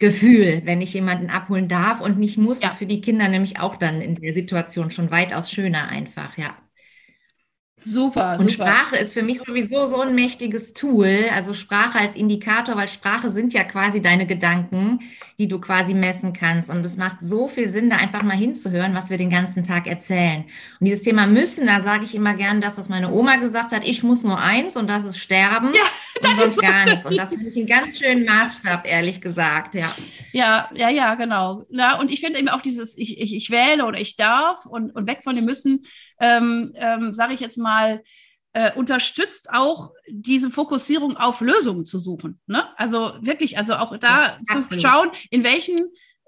Gefühl, 0.00 0.62
wenn 0.64 0.80
ich 0.80 0.92
jemanden 0.92 1.30
abholen 1.30 1.68
darf 1.68 2.00
und 2.00 2.18
nicht 2.18 2.36
muss. 2.36 2.58
Ja. 2.60 2.64
Das 2.64 2.74
ist 2.74 2.78
für 2.78 2.86
die 2.86 3.00
Kinder 3.00 3.28
nämlich 3.28 3.60
auch 3.60 3.76
dann 3.76 4.00
in 4.00 4.16
der 4.16 4.34
Situation 4.34 4.90
schon 4.90 5.12
weitaus 5.12 5.52
schöner 5.52 5.88
einfach, 5.88 6.36
ja. 6.36 6.56
Super. 7.78 8.38
Und 8.40 8.50
super. 8.50 8.64
Sprache 8.64 8.96
ist 8.96 9.12
für 9.12 9.22
mich 9.22 9.42
sowieso 9.42 9.86
so 9.86 10.00
ein 10.00 10.14
mächtiges 10.14 10.72
Tool. 10.72 11.26
Also 11.34 11.52
Sprache 11.52 11.98
als 11.98 12.16
Indikator, 12.16 12.74
weil 12.74 12.88
Sprache 12.88 13.30
sind 13.30 13.52
ja 13.52 13.64
quasi 13.64 14.00
deine 14.00 14.26
Gedanken, 14.26 15.00
die 15.38 15.46
du 15.46 15.60
quasi 15.60 15.92
messen 15.92 16.32
kannst. 16.32 16.70
Und 16.70 16.84
es 16.86 16.96
macht 16.96 17.18
so 17.20 17.48
viel 17.48 17.68
Sinn, 17.68 17.90
da 17.90 17.96
einfach 17.96 18.22
mal 18.22 18.36
hinzuhören, 18.36 18.94
was 18.94 19.10
wir 19.10 19.18
den 19.18 19.28
ganzen 19.28 19.62
Tag 19.62 19.86
erzählen. 19.86 20.44
Und 20.80 20.86
dieses 20.86 21.02
Thema 21.02 21.26
müssen, 21.26 21.66
da 21.66 21.82
sage 21.82 22.06
ich 22.06 22.14
immer 22.14 22.34
gern 22.34 22.62
das, 22.62 22.78
was 22.78 22.88
meine 22.88 23.12
Oma 23.12 23.36
gesagt 23.36 23.72
hat, 23.72 23.84
ich 23.84 24.02
muss 24.02 24.22
nur 24.24 24.40
eins 24.40 24.76
und 24.78 24.88
das 24.88 25.04
ist 25.04 25.18
sterben 25.18 25.74
ja, 25.74 25.82
das 26.22 26.30
und 26.30 26.38
sonst 26.38 26.62
gar 26.62 26.86
nichts. 26.86 27.04
Und 27.04 27.16
das 27.18 27.28
finde 27.28 27.50
ich 27.50 27.56
einen 27.56 27.66
ganz 27.66 27.98
schönen 27.98 28.24
Maßstab, 28.24 28.86
ehrlich 28.86 29.20
gesagt, 29.20 29.74
ja. 29.74 29.94
Ja, 30.32 30.70
ja, 30.74 30.88
ja, 30.88 31.14
genau. 31.14 31.66
Ja, 31.68 31.98
und 32.00 32.10
ich 32.10 32.20
finde 32.20 32.38
eben 32.38 32.48
auch 32.48 32.62
dieses, 32.62 32.96
ich, 32.96 33.20
ich, 33.20 33.36
ich 33.36 33.50
wähle 33.50 33.84
oder 33.84 34.00
ich 34.00 34.16
darf 34.16 34.64
und, 34.64 34.90
und 34.96 35.06
weg 35.06 35.20
von 35.22 35.36
dem 35.36 35.44
Müssen 35.44 35.82
ähm, 36.20 36.72
ähm, 36.76 37.14
sage 37.14 37.34
ich 37.34 37.40
jetzt 37.40 37.58
mal, 37.58 38.02
äh, 38.52 38.72
unterstützt 38.72 39.50
auch 39.52 39.92
diese 40.08 40.50
Fokussierung 40.50 41.16
auf 41.16 41.40
Lösungen 41.40 41.84
zu 41.84 41.98
suchen. 41.98 42.40
Ne? 42.46 42.64
Also 42.76 43.12
wirklich, 43.20 43.58
also 43.58 43.74
auch 43.74 43.96
da 43.98 44.38
ja, 44.48 44.62
zu 44.62 44.80
schauen, 44.80 45.10
in 45.30 45.44
welchen 45.44 45.78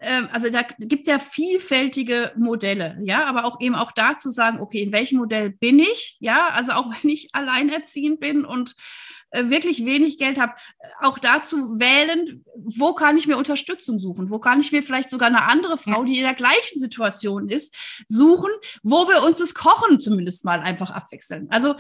ähm, 0.01 0.29
also 0.33 0.49
da 0.51 0.63
gibt 0.79 1.03
es 1.03 1.09
ja 1.09 1.19
vielfältige 1.19 2.33
Modelle, 2.37 2.97
ja, 3.03 3.25
aber 3.25 3.45
auch 3.45 3.61
eben 3.61 3.75
auch 3.75 3.91
da 3.93 4.17
zu 4.17 4.31
sagen, 4.31 4.61
okay, 4.61 4.83
in 4.83 4.93
welchem 4.93 5.19
Modell 5.19 5.51
bin 5.51 5.81
ich, 5.81 6.17
ja, 6.21 6.49
also 6.49 6.73
auch 6.73 6.87
wenn 6.91 7.11
ich 7.11 7.31
alleinerziehend 7.33 8.21
bin 8.21 8.45
und 8.45 8.75
wirklich 9.33 9.85
wenig 9.85 10.19
Geld 10.19 10.39
habe, 10.39 10.55
auch 11.01 11.19
dazu 11.19 11.79
wählen, 11.79 12.45
wo 12.55 12.95
kann 12.95 13.17
ich 13.17 13.27
mir 13.27 13.37
Unterstützung 13.37 13.99
suchen? 13.99 14.31
Wo 14.31 14.39
kann 14.39 14.61
ich 14.61 14.73
mir 14.73 14.83
vielleicht 14.83 15.11
sogar 15.11 15.29
eine 15.29 15.43
andere 15.43 15.79
Frau, 15.79 16.05
die 16.05 16.17
in 16.17 16.25
der 16.25 16.35
gleichen 16.35 16.79
Situation 16.79 17.49
ist, 17.49 17.77
suchen, 18.09 18.51
wo 18.83 19.09
wir 19.09 19.23
uns 19.23 19.39
das 19.39 19.55
Kochen 19.55 20.01
zumindest 20.01 20.45
mal 20.45 20.61
einfach 20.61 20.91
abwechseln. 20.91 21.49
Also 21.51 21.75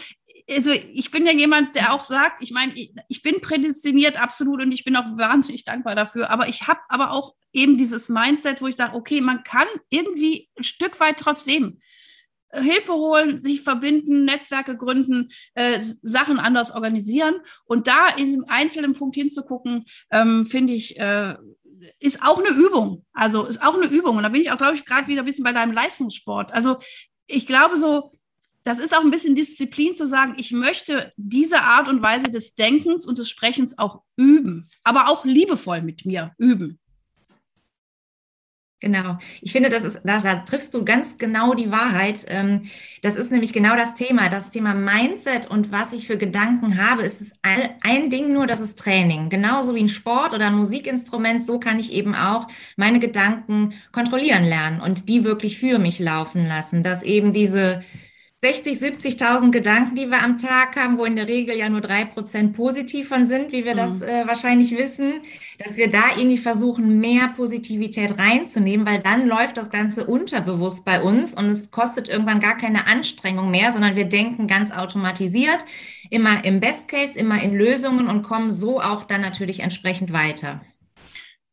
also 0.50 0.70
ich 0.70 1.10
bin 1.10 1.26
ja 1.26 1.32
jemand, 1.32 1.74
der 1.74 1.92
auch 1.92 2.04
sagt, 2.04 2.42
ich 2.42 2.52
meine, 2.52 2.72
ich 2.74 3.22
bin 3.22 3.40
prädestiniert 3.40 4.20
absolut 4.20 4.62
und 4.62 4.72
ich 4.72 4.84
bin 4.84 4.96
auch 4.96 5.18
wahnsinnig 5.18 5.64
dankbar 5.64 5.94
dafür, 5.94 6.30
aber 6.30 6.48
ich 6.48 6.66
habe 6.66 6.80
aber 6.88 7.10
auch 7.10 7.34
eben 7.52 7.76
dieses 7.76 8.08
Mindset, 8.08 8.62
wo 8.62 8.66
ich 8.66 8.76
sage, 8.76 8.96
okay, 8.96 9.20
man 9.20 9.42
kann 9.42 9.66
irgendwie 9.90 10.48
ein 10.56 10.64
Stück 10.64 11.00
weit 11.00 11.18
trotzdem 11.18 11.80
Hilfe 12.52 12.94
holen, 12.94 13.38
sich 13.38 13.62
verbinden, 13.62 14.24
Netzwerke 14.24 14.76
gründen, 14.76 15.30
äh, 15.54 15.78
Sachen 15.80 16.38
anders 16.38 16.70
organisieren. 16.70 17.36
Und 17.64 17.86
da 17.86 18.08
in 18.16 18.32
dem 18.32 18.44
einzelnen 18.48 18.94
Punkt 18.94 19.16
hinzugucken, 19.16 19.84
ähm, 20.10 20.46
finde 20.46 20.72
ich, 20.72 20.98
äh, 20.98 21.36
ist 22.00 22.22
auch 22.22 22.38
eine 22.38 22.56
Übung. 22.56 23.04
Also 23.12 23.44
ist 23.44 23.62
auch 23.62 23.74
eine 23.74 23.86
Übung. 23.86 24.16
Und 24.16 24.22
da 24.22 24.28
bin 24.28 24.40
ich 24.40 24.50
auch, 24.50 24.58
glaube 24.58 24.76
ich, 24.76 24.84
gerade 24.84 25.08
wieder 25.08 25.22
ein 25.22 25.26
bisschen 25.26 25.44
bei 25.44 25.52
deinem 25.52 25.72
Leistungssport. 25.72 26.52
Also 26.52 26.78
ich 27.26 27.46
glaube 27.46 27.76
so, 27.76 28.12
das 28.64 28.78
ist 28.78 28.96
auch 28.96 29.04
ein 29.04 29.10
bisschen 29.10 29.34
Disziplin 29.34 29.94
zu 29.94 30.06
sagen, 30.06 30.34
ich 30.38 30.52
möchte 30.52 31.12
diese 31.16 31.62
Art 31.62 31.88
und 31.88 32.02
Weise 32.02 32.30
des 32.30 32.54
Denkens 32.54 33.06
und 33.06 33.18
des 33.18 33.30
Sprechens 33.30 33.78
auch 33.78 34.02
üben, 34.16 34.68
aber 34.84 35.08
auch 35.08 35.24
liebevoll 35.24 35.80
mit 35.82 36.04
mir 36.04 36.32
üben. 36.38 36.78
Genau. 38.80 39.16
Ich 39.40 39.50
finde, 39.50 39.70
das 39.70 39.82
ist, 39.82 40.00
da, 40.04 40.20
da, 40.20 40.36
triffst 40.36 40.72
du 40.72 40.84
ganz 40.84 41.18
genau 41.18 41.54
die 41.54 41.72
Wahrheit. 41.72 42.24
Ähm, 42.28 42.68
das 43.02 43.16
ist 43.16 43.32
nämlich 43.32 43.52
genau 43.52 43.74
das 43.74 43.94
Thema. 43.94 44.28
Das 44.28 44.50
Thema 44.50 44.72
Mindset 44.72 45.46
und 45.50 45.72
was 45.72 45.92
ich 45.92 46.06
für 46.06 46.16
Gedanken 46.16 46.80
habe, 46.80 47.02
ist 47.02 47.20
es 47.20 47.32
ein, 47.42 47.70
ein 47.80 48.08
Ding 48.08 48.32
nur, 48.32 48.46
das 48.46 48.60
ist 48.60 48.78
Training. 48.78 49.30
Genauso 49.30 49.74
wie 49.74 49.82
ein 49.82 49.88
Sport 49.88 50.32
oder 50.32 50.46
ein 50.46 50.54
Musikinstrument, 50.54 51.42
so 51.42 51.58
kann 51.58 51.80
ich 51.80 51.92
eben 51.92 52.14
auch 52.14 52.46
meine 52.76 53.00
Gedanken 53.00 53.74
kontrollieren 53.90 54.44
lernen 54.44 54.80
und 54.80 55.08
die 55.08 55.24
wirklich 55.24 55.58
für 55.58 55.80
mich 55.80 55.98
laufen 55.98 56.46
lassen. 56.46 56.84
Dass 56.84 57.02
eben 57.02 57.32
diese, 57.32 57.82
60, 58.40 58.78
70.000 58.78 59.50
Gedanken, 59.50 59.96
die 59.96 60.06
wir 60.06 60.22
am 60.22 60.38
Tag 60.38 60.76
haben, 60.76 60.96
wo 60.96 61.04
in 61.04 61.16
der 61.16 61.26
Regel 61.26 61.56
ja 61.56 61.68
nur 61.68 61.80
drei 61.80 62.04
Prozent 62.04 62.54
positiv 62.54 63.08
von 63.08 63.26
sind, 63.26 63.50
wie 63.50 63.64
wir 63.64 63.72
mhm. 63.72 63.78
das 63.78 64.00
äh, 64.00 64.28
wahrscheinlich 64.28 64.78
wissen, 64.78 65.22
dass 65.58 65.76
wir 65.76 65.90
da 65.90 66.10
irgendwie 66.16 66.38
versuchen, 66.38 67.00
mehr 67.00 67.34
Positivität 67.34 68.16
reinzunehmen, 68.16 68.86
weil 68.86 69.00
dann 69.00 69.26
läuft 69.26 69.56
das 69.56 69.70
Ganze 69.70 70.06
unterbewusst 70.06 70.84
bei 70.84 71.02
uns 71.02 71.34
und 71.34 71.46
es 71.46 71.72
kostet 71.72 72.08
irgendwann 72.08 72.38
gar 72.38 72.56
keine 72.56 72.86
Anstrengung 72.86 73.50
mehr, 73.50 73.72
sondern 73.72 73.96
wir 73.96 74.04
denken 74.04 74.46
ganz 74.46 74.70
automatisiert, 74.70 75.64
immer 76.08 76.44
im 76.44 76.60
Best 76.60 76.86
Case, 76.86 77.18
immer 77.18 77.42
in 77.42 77.54
Lösungen 77.56 78.06
und 78.06 78.22
kommen 78.22 78.52
so 78.52 78.80
auch 78.80 79.02
dann 79.02 79.20
natürlich 79.20 79.60
entsprechend 79.60 80.12
weiter. 80.12 80.60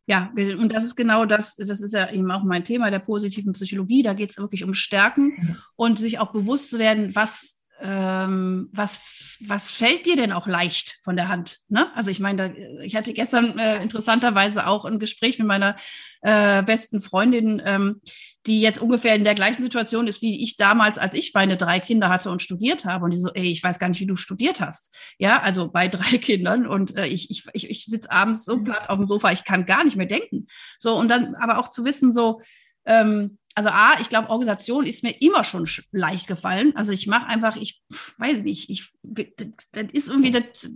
Ja, 0.08 0.32
und 0.36 0.72
das 0.72 0.84
ist 0.84 0.96
genau 0.96 1.26
das, 1.26 1.56
das 1.56 1.82
ist 1.82 1.94
ja 1.94 2.12
eben 2.12 2.30
auch 2.30 2.44
mein 2.44 2.64
Thema 2.64 2.92
der 2.92 3.00
positiven 3.00 3.54
Psychologie. 3.54 4.04
Da 4.04 4.14
geht 4.14 4.30
es 4.30 4.38
wirklich 4.38 4.64
um 4.64 4.76
Stärken 4.76 5.58
und 5.76 5.98
sich 5.98 6.20
auch 6.20 6.32
bewusst 6.32 6.70
zu 6.70 6.78
werden, 6.78 7.16
was, 7.16 7.65
ähm, 7.82 8.70
was, 8.72 9.38
was 9.46 9.72
fällt 9.72 10.06
dir 10.06 10.16
denn 10.16 10.32
auch 10.32 10.48
leicht 10.48 11.00
von 11.04 11.16
der 11.16 11.28
Hand? 11.28 11.60
Ne? 11.68 11.92
Also 11.96 12.10
ich 12.10 12.20
meine, 12.20 12.56
ich 12.84 12.96
hatte 12.96 13.14
gestern 13.14 13.58
äh, 13.60 13.82
interessanterweise 13.82 14.68
auch 14.68 14.86
ein 14.86 15.00
Gespräch 15.00 15.38
mit 15.40 15.48
meiner 15.48 15.76
äh, 16.22 16.64
besten 16.64 17.02
Freundin, 17.02 17.62
ähm, 17.66 18.02
die 18.48 18.62
jetzt 18.62 18.80
ungefähr 18.80 19.16
in 19.16 19.24
der 19.24 19.36
gleichen 19.36 19.62
Situation 19.62 20.08
ist 20.08 20.22
wie 20.22 20.44
ich 20.44 20.56
damals, 20.56 20.98
als 20.98 21.16
ich 21.16 21.34
meine 21.34 21.58
drei 21.58 21.80
Kinder 21.80 22.10
hatte 22.10 22.30
und 22.30 22.42
studiert 22.42 22.86
habe. 22.86 23.06
Und 23.06 23.12
die 23.12 23.20
so, 23.20 23.30
ey, 23.34 23.52
ich 23.52 23.64
weiß 23.64 23.80
gar 23.80 23.90
nicht, 23.90 24.00
wie 24.00 24.08
du 24.08 24.16
studiert 24.16 24.62
hast. 24.62 24.94
Ja, 25.18 25.42
also 25.42 25.70
bei 25.70 25.88
drei 25.90 26.18
Kindern. 26.18 26.68
Und 26.68 26.98
äh, 26.98 27.08
ich, 27.08 27.30
ich, 27.30 27.46
ich, 27.54 27.70
ich 27.70 27.86
sitze 27.86 28.12
abends 28.12 28.46
so 28.46 28.64
platt 28.64 28.90
auf 28.90 28.98
dem 28.98 29.08
Sofa, 29.08 29.32
ich 29.32 29.44
kann 29.44 29.66
gar 29.66 29.84
nicht 29.84 29.98
mehr 29.98 30.06
denken. 30.06 30.48
So, 30.80 30.96
und 30.96 31.10
dann 31.10 31.36
aber 31.36 31.58
auch 31.58 31.70
zu 31.70 31.84
wissen, 31.84 32.14
so, 32.14 32.42
ähm, 32.86 33.38
also 33.58 33.70
A, 33.70 33.98
ich 34.02 34.10
glaube, 34.10 34.30
Organisation 34.30 34.86
ist 34.86 35.02
mir 35.02 35.22
immer 35.22 35.46
schon 35.46 35.66
leicht 35.92 36.28
gefallen. 36.28 36.76
Also 36.76 36.92
ich 36.92 37.08
mache 37.08 37.28
einfach, 37.28 37.56
ich 37.56 37.82
weiß 38.18 38.40
nicht, 38.40 38.70
ich, 38.70 38.92
das 39.02 39.86
ist 39.94 40.10
irgendwie, 40.10 40.32
das, 40.32 40.70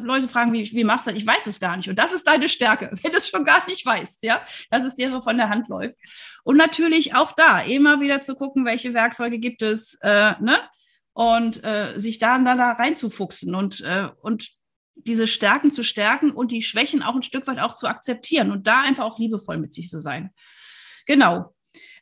Leute 0.00 0.28
fragen, 0.28 0.52
wie, 0.52 0.68
wie 0.72 0.82
machst 0.82 1.06
du 1.06 1.10
das? 1.10 1.18
Ich 1.20 1.26
weiß 1.26 1.46
es 1.46 1.60
gar 1.60 1.76
nicht. 1.76 1.88
Und 1.88 1.96
das 1.96 2.12
ist 2.12 2.26
deine 2.26 2.48
Stärke, 2.48 2.90
wenn 3.02 3.12
du 3.12 3.18
es 3.18 3.28
schon 3.28 3.44
gar 3.44 3.64
nicht 3.68 3.86
weißt, 3.86 4.24
ja, 4.24 4.44
dass 4.68 4.84
es 4.84 4.96
dir 4.96 5.10
so 5.10 5.22
von 5.22 5.36
der 5.36 5.48
Hand 5.48 5.68
läuft. 5.68 5.96
Und 6.42 6.56
natürlich 6.56 7.14
auch 7.14 7.32
da 7.32 7.60
immer 7.60 8.00
wieder 8.00 8.20
zu 8.20 8.34
gucken, 8.34 8.64
welche 8.64 8.94
Werkzeuge 8.94 9.38
gibt 9.38 9.62
es, 9.62 9.96
äh, 10.02 10.32
ne? 10.40 10.58
Und 11.12 11.62
äh, 11.62 11.92
sich 12.00 12.18
da, 12.18 12.36
da, 12.40 12.56
da 12.56 12.72
reinzufuchsen 12.72 13.54
und, 13.54 13.82
äh, 13.82 14.08
und 14.20 14.50
diese 14.96 15.28
Stärken 15.28 15.70
zu 15.70 15.84
stärken 15.84 16.32
und 16.32 16.50
die 16.50 16.62
Schwächen 16.62 17.04
auch 17.04 17.14
ein 17.14 17.22
Stück 17.22 17.46
weit 17.46 17.60
auch 17.60 17.76
zu 17.76 17.86
akzeptieren 17.86 18.50
und 18.50 18.66
da 18.66 18.80
einfach 18.80 19.04
auch 19.04 19.20
liebevoll 19.20 19.58
mit 19.58 19.72
sich 19.72 19.88
zu 19.88 20.00
sein. 20.00 20.30
Genau. 21.06 21.53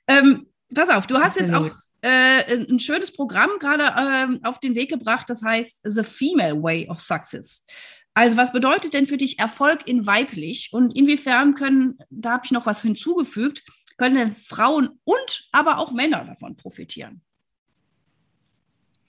Ähm, 0.06 0.47
pass 0.75 0.88
auf, 0.88 1.06
du 1.06 1.16
hast 1.16 1.40
Absolut. 1.40 1.64
jetzt 1.64 1.73
auch 1.73 1.82
äh, 2.02 2.66
ein 2.68 2.80
schönes 2.80 3.12
Programm 3.12 3.50
gerade 3.61 3.85
äh, 3.85 4.47
auf 4.47 4.61
den 4.61 4.75
Weg 4.75 4.90
gebracht, 4.90 5.30
das 5.30 5.42
heißt 5.42 5.80
The 5.85 6.02
Female 6.02 6.62
Way 6.62 6.88
of 6.88 7.00
Success. 7.00 7.64
Also 8.14 8.37
was 8.37 8.52
bedeutet 8.52 8.92
denn 8.92 9.06
für 9.06 9.16
dich 9.16 9.38
Erfolg 9.38 9.87
in 9.87 10.06
weiblich 10.06 10.71
und 10.73 10.94
inwiefern 10.97 11.54
können, 11.54 11.99
da 12.11 12.32
habe 12.32 12.42
ich 12.44 12.50
noch 12.50 12.66
was 12.66 12.82
hinzugefügt, 12.82 13.62
können 13.97 14.16
denn 14.16 14.32
Frauen 14.32 15.00
und 15.04 15.49
aber 15.52 15.78
auch 15.78 15.92
Männer 15.92 16.25
davon 16.25 16.56
profitieren? 16.56 17.23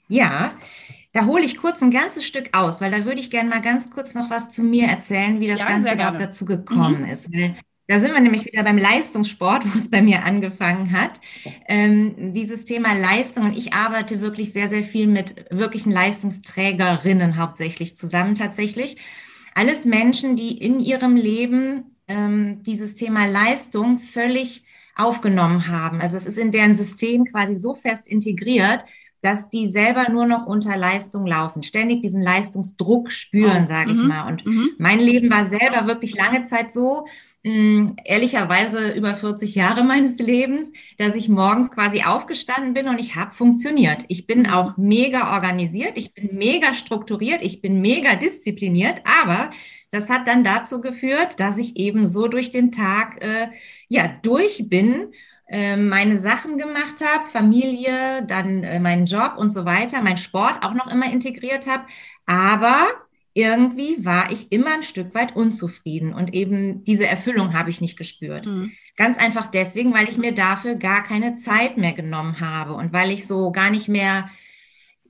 Ja, 0.07 0.55
da 1.12 1.25
hole 1.25 1.43
ich 1.43 1.57
kurz 1.57 1.81
ein 1.81 1.91
ganzes 1.91 2.25
Stück 2.25 2.55
aus, 2.55 2.79
weil 2.79 2.91
da 2.91 3.05
würde 3.05 3.19
ich 3.19 3.29
gerne 3.29 3.50
mal 3.50 3.62
ganz 3.62 3.89
kurz 3.89 4.13
noch 4.13 4.29
was 4.29 4.51
zu 4.51 4.62
mir 4.62 4.88
erzählen, 4.88 5.39
wie 5.39 5.47
das 5.47 5.59
ja, 5.59 5.67
Ganze 5.67 5.93
überhaupt 5.93 6.21
dazu 6.21 6.45
gekommen 6.45 7.01
mhm. 7.01 7.07
ist. 7.07 7.31
Weil 7.33 7.57
da 7.87 7.99
sind 7.99 8.13
wir 8.13 8.21
nämlich 8.21 8.45
wieder 8.45 8.63
beim 8.63 8.77
Leistungssport, 8.77 9.65
wo 9.73 9.77
es 9.77 9.89
bei 9.89 10.01
mir 10.01 10.23
angefangen 10.23 10.91
hat. 10.91 11.19
Ähm, 11.67 12.33
dieses 12.33 12.63
Thema 12.65 12.93
Leistung 12.93 13.45
und 13.45 13.57
ich 13.57 13.73
arbeite 13.73 14.21
wirklich 14.21 14.53
sehr, 14.53 14.69
sehr 14.69 14.83
viel 14.83 15.07
mit 15.07 15.45
wirklichen 15.49 15.91
Leistungsträgerinnen 15.91 17.37
hauptsächlich 17.37 17.97
zusammen 17.97 18.35
tatsächlich. 18.35 18.97
Alles 19.53 19.85
Menschen, 19.85 20.35
die 20.35 20.57
in 20.57 20.79
ihrem 20.79 21.15
Leben 21.15 21.97
ähm, 22.07 22.63
dieses 22.63 22.95
Thema 22.95 23.25
Leistung 23.25 23.99
völlig 23.99 24.63
aufgenommen 24.95 25.67
haben. 25.67 26.01
Also 26.01 26.17
es 26.17 26.25
ist 26.25 26.37
in 26.37 26.51
deren 26.51 26.75
System 26.75 27.25
quasi 27.25 27.55
so 27.55 27.73
fest 27.73 28.07
integriert, 28.07 28.85
dass 29.21 29.49
die 29.49 29.69
selber 29.69 30.09
nur 30.09 30.25
noch 30.25 30.45
unter 30.45 30.75
Leistung 30.77 31.25
laufen, 31.25 31.63
ständig 31.63 32.01
diesen 32.01 32.21
Leistungsdruck 32.21 33.11
spüren, 33.11 33.63
oh, 33.63 33.67
sage 33.67 33.93
ich 33.93 34.01
mhm, 34.01 34.07
mal. 34.07 34.27
Und 34.27 34.45
mhm. 34.45 34.71
mein 34.77 34.99
Leben 34.99 35.29
war 35.29 35.45
selber 35.45 35.87
wirklich 35.87 36.15
lange 36.15 36.43
Zeit 36.43 36.71
so, 36.71 37.07
mh, 37.43 37.93
ehrlicherweise 38.05 38.91
über 38.93 39.15
40 39.15 39.55
Jahre 39.55 39.83
meines 39.83 40.17
Lebens, 40.19 40.71
dass 40.97 41.15
ich 41.15 41.29
morgens 41.29 41.71
quasi 41.71 42.03
aufgestanden 42.03 42.73
bin 42.73 42.88
und 42.88 43.00
ich 43.00 43.15
habe 43.15 43.33
funktioniert. 43.33 44.05
Ich 44.07 44.27
bin 44.27 44.47
auch 44.47 44.77
mega 44.77 45.33
organisiert, 45.33 45.97
ich 45.97 46.13
bin 46.13 46.35
mega 46.35 46.73
strukturiert, 46.73 47.41
ich 47.41 47.62
bin 47.62 47.81
mega 47.81 48.15
diszipliniert, 48.15 49.01
aber 49.05 49.51
das 49.91 50.09
hat 50.09 50.27
dann 50.27 50.43
dazu 50.43 50.81
geführt, 50.81 51.39
dass 51.39 51.57
ich 51.57 51.75
eben 51.77 52.05
so 52.07 52.27
durch 52.27 52.50
den 52.51 52.71
Tag 52.71 53.21
äh, 53.21 53.50
ja 53.89 54.07
durch 54.23 54.69
bin 54.69 55.12
äh, 55.47 55.75
meine 55.77 56.17
Sachen 56.19 56.57
gemacht 56.57 57.03
habe, 57.05 57.27
Familie, 57.27 58.25
dann 58.27 58.63
äh, 58.63 58.79
meinen 58.79 59.05
Job 59.05 59.33
und 59.38 59.51
so 59.51 59.65
weiter, 59.65 60.01
mein 60.01 60.17
Sport 60.17 60.63
auch 60.63 60.73
noch 60.73 60.88
immer 60.91 61.12
integriert 61.12 61.67
habe, 61.67 61.83
aber 62.25 62.88
irgendwie 63.33 64.05
war 64.05 64.31
ich 64.31 64.51
immer 64.51 64.75
ein 64.75 64.83
Stück 64.83 65.15
weit 65.15 65.35
unzufrieden 65.35 66.13
und 66.13 66.33
eben 66.33 66.83
diese 66.83 67.07
Erfüllung 67.07 67.53
habe 67.53 67.69
ich 67.69 67.81
nicht 67.81 67.97
gespürt. 67.97 68.45
Mhm. 68.45 68.71
Ganz 68.95 69.17
einfach 69.17 69.47
deswegen, 69.47 69.93
weil 69.93 70.07
ich 70.07 70.17
mir 70.17 70.33
dafür 70.33 70.75
gar 70.75 71.03
keine 71.03 71.35
Zeit 71.35 71.77
mehr 71.77 71.93
genommen 71.93 72.39
habe 72.39 72.73
und 72.73 72.93
weil 72.93 73.09
ich 73.09 73.25
so 73.25 73.51
gar 73.51 73.71
nicht 73.71 73.87
mehr 73.87 74.29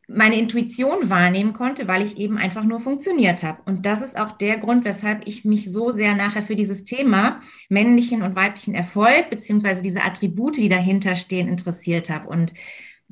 meine 0.08 0.38
Intuition 0.38 1.10
wahrnehmen 1.10 1.54
konnte, 1.54 1.88
weil 1.88 2.02
ich 2.02 2.18
eben 2.18 2.38
einfach 2.38 2.64
nur 2.64 2.80
funktioniert 2.80 3.42
habe. 3.42 3.62
Und 3.66 3.86
das 3.86 4.02
ist 4.02 4.18
auch 4.18 4.32
der 4.38 4.58
Grund, 4.58 4.86
weshalb 4.86 5.28
ich 5.28 5.46
mich 5.46 5.72
so 5.72 5.92
sehr 5.92 6.16
nachher 6.16 6.44
für 6.44 6.56
dieses 6.56 6.84
Thema 6.84 7.42
männlichen 7.70 8.22
und 8.22 8.36
weiblichen 8.36 8.76
Erfolg 8.76 9.30
beziehungsweise 9.30 9.82
diese 9.82 10.04
Attribute, 10.04 10.58
die 10.58 10.70
dahinter 10.70 11.16
stehen, 11.16 11.48
interessiert 11.48 12.10
habe. 12.10 12.28
Und 12.28 12.54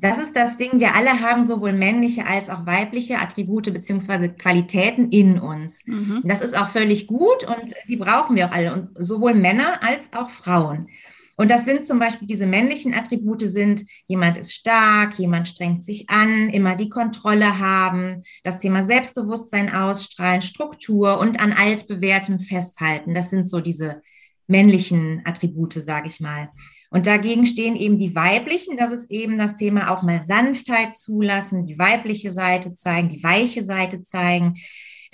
das 0.02 0.18
ist 0.18 0.34
das 0.34 0.56
Ding, 0.56 0.80
wir 0.80 0.96
alle 0.96 1.20
haben 1.20 1.44
sowohl 1.44 1.72
männliche 1.72 2.26
als 2.26 2.50
auch 2.50 2.66
weibliche 2.66 3.20
Attribute 3.20 3.72
beziehungsweise 3.72 4.30
Qualitäten 4.30 5.10
in 5.10 5.38
uns. 5.38 5.82
Mhm. 5.86 6.22
Das 6.24 6.40
ist 6.40 6.56
auch 6.56 6.68
völlig 6.68 7.06
gut 7.06 7.44
und 7.44 7.72
die 7.88 7.96
brauchen 7.96 8.34
wir 8.34 8.46
auch 8.46 8.52
alle, 8.52 8.72
und 8.72 8.88
sowohl 8.96 9.34
Männer 9.34 9.80
als 9.80 10.12
auch 10.12 10.28
Frauen. 10.28 10.88
Und 11.36 11.50
das 11.50 11.64
sind 11.64 11.84
zum 11.84 12.00
Beispiel 12.00 12.26
diese 12.26 12.46
männlichen 12.46 12.94
Attribute 12.94 13.42
sind, 13.42 13.84
jemand 14.06 14.38
ist 14.38 14.52
stark, 14.52 15.18
jemand 15.20 15.46
strengt 15.46 15.84
sich 15.84 16.10
an, 16.10 16.50
immer 16.50 16.74
die 16.74 16.88
Kontrolle 16.88 17.60
haben, 17.60 18.22
das 18.42 18.58
Thema 18.58 18.82
Selbstbewusstsein 18.82 19.72
ausstrahlen, 19.72 20.42
Struktur 20.42 21.18
und 21.20 21.40
an 21.40 21.52
altbewährtem 21.52 22.40
festhalten. 22.40 23.14
Das 23.14 23.30
sind 23.30 23.48
so 23.48 23.60
diese 23.60 24.02
männlichen 24.48 25.22
Attribute, 25.24 25.74
sage 25.74 26.08
ich 26.08 26.20
mal. 26.20 26.50
Und 26.92 27.06
dagegen 27.06 27.46
stehen 27.46 27.74
eben 27.74 27.96
die 27.96 28.14
weiblichen, 28.14 28.76
das 28.76 28.90
ist 28.92 29.10
eben 29.10 29.38
das 29.38 29.56
Thema 29.56 29.90
auch 29.90 30.02
mal 30.02 30.22
Sanftheit 30.24 30.94
zulassen, 30.94 31.64
die 31.64 31.78
weibliche 31.78 32.30
Seite 32.30 32.74
zeigen, 32.74 33.08
die 33.08 33.22
weiche 33.22 33.64
Seite 33.64 34.02
zeigen, 34.02 34.56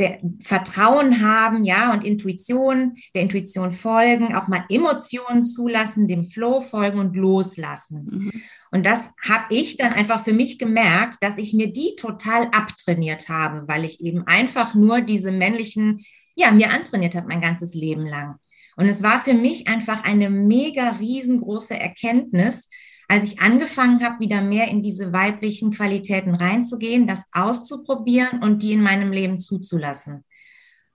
der 0.00 0.18
Vertrauen 0.40 1.20
haben, 1.20 1.64
ja, 1.64 1.92
und 1.92 2.04
Intuition, 2.04 2.96
der 3.14 3.22
Intuition 3.22 3.70
folgen, 3.70 4.34
auch 4.34 4.48
mal 4.48 4.64
Emotionen 4.68 5.44
zulassen, 5.44 6.08
dem 6.08 6.26
Flow 6.26 6.62
folgen 6.62 6.98
und 6.98 7.14
loslassen. 7.14 8.06
Mhm. 8.10 8.42
Und 8.72 8.84
das 8.84 9.12
habe 9.24 9.44
ich 9.50 9.76
dann 9.76 9.92
einfach 9.92 10.24
für 10.24 10.32
mich 10.32 10.58
gemerkt, 10.58 11.18
dass 11.20 11.38
ich 11.38 11.54
mir 11.54 11.72
die 11.72 11.94
total 11.96 12.46
abtrainiert 12.46 13.28
habe, 13.28 13.68
weil 13.68 13.84
ich 13.84 14.00
eben 14.00 14.26
einfach 14.26 14.74
nur 14.74 15.00
diese 15.00 15.30
männlichen, 15.30 16.04
ja, 16.34 16.50
mir 16.50 16.72
antrainiert 16.72 17.14
habe 17.14 17.28
mein 17.28 17.40
ganzes 17.40 17.74
Leben 17.74 18.06
lang. 18.06 18.36
Und 18.78 18.86
es 18.86 19.02
war 19.02 19.18
für 19.18 19.34
mich 19.34 19.66
einfach 19.66 20.04
eine 20.04 20.30
mega 20.30 20.90
riesengroße 20.90 21.76
Erkenntnis, 21.76 22.70
als 23.08 23.32
ich 23.32 23.40
angefangen 23.40 24.04
habe, 24.04 24.20
wieder 24.20 24.40
mehr 24.40 24.68
in 24.68 24.84
diese 24.84 25.12
weiblichen 25.12 25.72
Qualitäten 25.72 26.36
reinzugehen, 26.36 27.08
das 27.08 27.24
auszuprobieren 27.32 28.40
und 28.40 28.62
die 28.62 28.74
in 28.74 28.80
meinem 28.80 29.10
Leben 29.10 29.40
zuzulassen. 29.40 30.24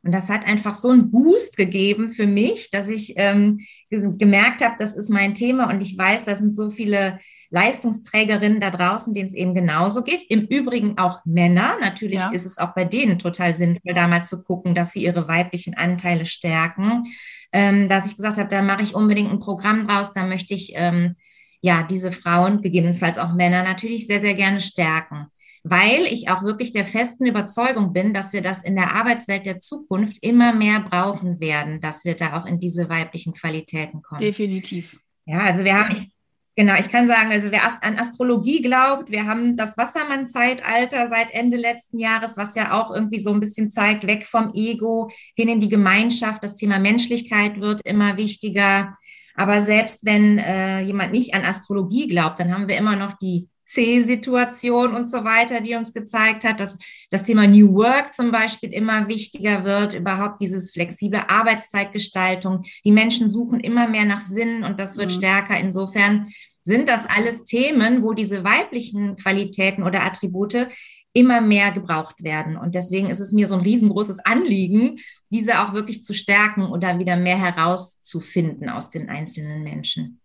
Und 0.02 0.14
das 0.14 0.30
hat 0.30 0.46
einfach 0.46 0.76
so 0.76 0.92
einen 0.92 1.12
Boost 1.12 1.58
gegeben 1.58 2.12
für 2.12 2.26
mich, 2.26 2.72
dass 2.72 2.88
ich 2.88 3.16
ähm, 3.18 3.60
gemerkt 3.90 4.62
habe, 4.62 4.76
das 4.80 4.96
ist 4.96 5.10
mein 5.10 5.34
Thema 5.34 5.70
und 5.70 5.82
ich 5.82 5.98
weiß, 5.98 6.24
da 6.24 6.38
sind 6.38 6.56
so 6.56 6.70
viele 6.70 7.20
Leistungsträgerinnen 7.54 8.60
da 8.60 8.72
draußen, 8.72 9.14
denen 9.14 9.28
es 9.28 9.36
eben 9.36 9.54
genauso 9.54 10.02
geht. 10.02 10.24
Im 10.28 10.42
Übrigen 10.42 10.98
auch 10.98 11.20
Männer. 11.24 11.78
Natürlich 11.80 12.20
ja. 12.20 12.32
ist 12.32 12.48
es 12.48 12.58
auch 12.58 12.74
bei 12.74 12.84
denen 12.84 13.20
total 13.20 13.54
sinnvoll, 13.54 13.94
da 13.94 14.08
mal 14.08 14.24
zu 14.24 14.44
gucken, 14.44 14.74
dass 14.74 14.92
sie 14.92 15.04
ihre 15.04 15.28
weiblichen 15.28 15.76
Anteile 15.76 16.26
stärken. 16.26 17.04
Ähm, 17.52 17.90
dass 17.90 18.08
ich 18.08 18.16
gesagt 18.16 18.40
habe, 18.40 18.50
da 18.50 18.64
mache 18.64 18.82
ich 18.82 18.96
unbedingt 18.96 19.32
ein 19.32 19.40
Programm 19.40 19.88
draus, 19.88 20.14
da 20.14 20.26
möchte 20.26 20.56
ich 20.56 20.74
ähm, 20.74 21.16
ja 21.62 21.84
diese 21.84 22.12
Frauen, 22.12 22.64
gegebenenfalls 22.64 23.20
auch 23.20 23.34
Männer, 23.34 23.62
natürlich 23.62 24.08
sehr, 24.08 24.20
sehr 24.20 24.34
gerne 24.34 24.60
stärken 24.60 25.28
weil 25.66 26.04
ich 26.08 26.28
auch 26.28 26.44
wirklich 26.44 26.74
der 26.74 26.84
festen 26.84 27.26
Überzeugung 27.26 27.94
bin, 27.94 28.14
dass 28.14 28.34
wir 28.34 28.42
das 28.42 28.64
in 28.64 28.76
der 28.76 28.96
Arbeitswelt 28.96 29.46
der 29.46 29.60
Zukunft 29.60 30.18
immer 30.22 30.54
mehr 30.54 30.82
brauchen 30.82 31.40
werden, 31.40 31.80
dass 31.80 32.04
wir 32.04 32.16
da 32.16 32.38
auch 32.38 32.46
in 32.46 32.60
diese 32.60 32.90
weiblichen 32.90 33.34
Qualitäten 33.34 34.02
kommen. 34.02 34.20
Definitiv. 34.20 35.00
Ja, 35.26 35.40
also 35.40 35.64
wir 35.64 35.80
haben, 35.80 36.12
Genau, 36.56 36.76
ich 36.80 36.90
kann 36.90 37.08
sagen, 37.08 37.32
also 37.32 37.52
wer 37.52 37.64
an 37.84 37.98
Astrologie 37.98 38.62
glaubt, 38.62 39.10
wir 39.10 39.26
haben 39.26 39.58
das 39.58 39.76
Wassermann-Zeitalter 39.76 41.08
seit 41.08 41.34
Ende 41.34 41.58
letzten 41.58 41.98
Jahres, 41.98 42.38
was 42.38 42.54
ja 42.54 42.80
auch 42.80 42.94
irgendwie 42.94 43.18
so 43.18 43.34
ein 43.34 43.40
bisschen 43.40 43.72
zeigt, 43.72 44.06
weg 44.06 44.28
vom 44.28 44.52
Ego 44.54 45.10
hin 45.36 45.48
in 45.48 45.60
die 45.60 45.70
Gemeinschaft. 45.70 46.44
Das 46.44 46.56
Thema 46.56 46.78
Menschlichkeit 46.78 47.60
wird 47.60 47.82
immer 47.86 48.18
wichtiger. 48.18 48.96
Aber 49.36 49.62
selbst 49.62 50.06
wenn 50.06 50.38
äh, 50.38 50.82
jemand 50.82 51.12
nicht 51.12 51.34
an 51.34 51.44
Astrologie 51.44 52.08
glaubt, 52.08 52.40
dann 52.40 52.54
haben 52.54 52.68
wir 52.68 52.78
immer 52.78 52.96
noch 52.96 53.18
die 53.18 53.50
C-Situation 53.74 54.96
und 54.96 55.10
so 55.10 55.24
weiter, 55.24 55.62
die 55.62 55.76
uns 55.76 55.94
gezeigt 55.94 56.44
hat, 56.44 56.60
dass 56.60 56.78
das 57.10 57.24
Thema 57.24 57.48
New 57.48 57.74
Work 57.74 58.14
zum 58.14 58.32
Beispiel 58.32 58.72
immer 58.72 59.08
wichtiger 59.08 59.64
wird, 59.64 59.94
überhaupt 59.94 60.42
dieses 60.42 60.72
flexible 60.72 61.24
Arbeitszeitgestaltung. 61.28 62.64
Die 62.86 62.92
Menschen 62.92 63.28
suchen 63.28 63.60
immer 63.60 63.88
mehr 63.88 64.06
nach 64.06 64.22
Sinn 64.22 64.64
und 64.64 64.80
das 64.80 64.98
wird 64.98 65.12
mhm. 65.12 65.18
stärker. 65.18 65.58
Insofern 65.58 66.28
sind 66.62 66.88
das 66.88 67.06
alles 67.06 67.44
Themen, 67.44 68.04
wo 68.04 68.14
diese 68.14 68.44
weiblichen 68.44 69.18
Qualitäten 69.18 69.84
oder 69.84 70.04
Attribute 70.04 70.68
immer 71.14 71.42
mehr 71.42 71.72
gebraucht 71.72 72.24
werden. 72.24 72.58
Und 72.58 72.76
deswegen 72.76 73.10
ist 73.10 73.20
es 73.20 73.32
mir 73.32 73.48
so 73.48 73.54
ein 73.54 73.62
riesengroßes 73.62 74.20
Anliegen, 74.20 75.00
diese 75.30 75.62
auch 75.62 75.74
wirklich 75.74 76.04
zu 76.04 76.14
stärken 76.14 76.66
oder 76.66 77.00
wieder 77.00 77.18
mehr 77.18 77.38
herauszufinden 77.38 78.70
aus 78.70 78.90
den 78.90 79.10
einzelnen 79.10 79.64
Menschen. 79.64 80.20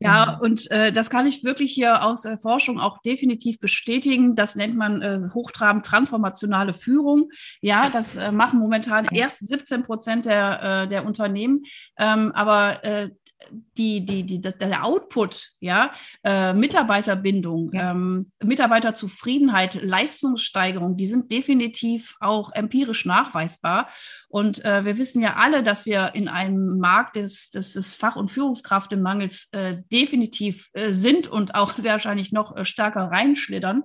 Ja, 0.00 0.24
genau. 0.24 0.44
und 0.44 0.70
äh, 0.70 0.92
das 0.92 1.10
kann 1.10 1.26
ich 1.26 1.42
wirklich 1.42 1.72
hier 1.72 2.04
aus 2.04 2.22
der 2.22 2.38
Forschung 2.38 2.78
auch 2.78 3.02
definitiv 3.02 3.58
bestätigen. 3.58 4.36
Das 4.36 4.54
nennt 4.54 4.76
man 4.76 5.02
äh, 5.02 5.18
hochtrabend 5.34 5.84
transformationale 5.84 6.72
Führung. 6.74 7.30
Ja, 7.60 7.90
das 7.90 8.16
äh, 8.16 8.30
machen 8.30 8.60
momentan 8.60 9.06
erst 9.10 9.46
17 9.48 9.82
Prozent 9.82 10.26
der, 10.26 10.62
äh, 10.62 10.88
der 10.88 11.04
Unternehmen. 11.04 11.62
Ähm, 11.98 12.32
aber 12.32 12.84
äh, 12.84 13.10
die, 13.50 14.04
die, 14.04 14.24
die, 14.24 14.40
der 14.40 14.84
Output, 14.84 15.50
ja, 15.60 15.92
äh, 16.24 16.52
Mitarbeiterbindung, 16.52 17.70
ja. 17.72 17.92
ähm, 17.92 18.26
Mitarbeiterzufriedenheit, 18.42 19.80
Leistungssteigerung, 19.82 20.96
die 20.96 21.06
sind 21.06 21.30
definitiv 21.30 22.16
auch 22.20 22.52
empirisch 22.52 23.04
nachweisbar. 23.04 23.88
Und 24.28 24.64
äh, 24.64 24.84
wir 24.84 24.98
wissen 24.98 25.22
ja 25.22 25.36
alle, 25.36 25.62
dass 25.62 25.86
wir 25.86 26.14
in 26.14 26.28
einem 26.28 26.78
Markt 26.78 27.16
des, 27.16 27.50
des, 27.50 27.72
des 27.72 27.94
Fach- 27.94 28.16
und 28.16 28.30
Führungskräftemangels 28.30 29.48
äh, 29.52 29.78
definitiv 29.92 30.70
äh, 30.72 30.92
sind 30.92 31.28
und 31.28 31.54
auch 31.54 31.72
sehr 31.76 31.92
wahrscheinlich 31.92 32.32
noch 32.32 32.56
äh, 32.56 32.64
stärker 32.64 33.04
reinschlittern. 33.04 33.84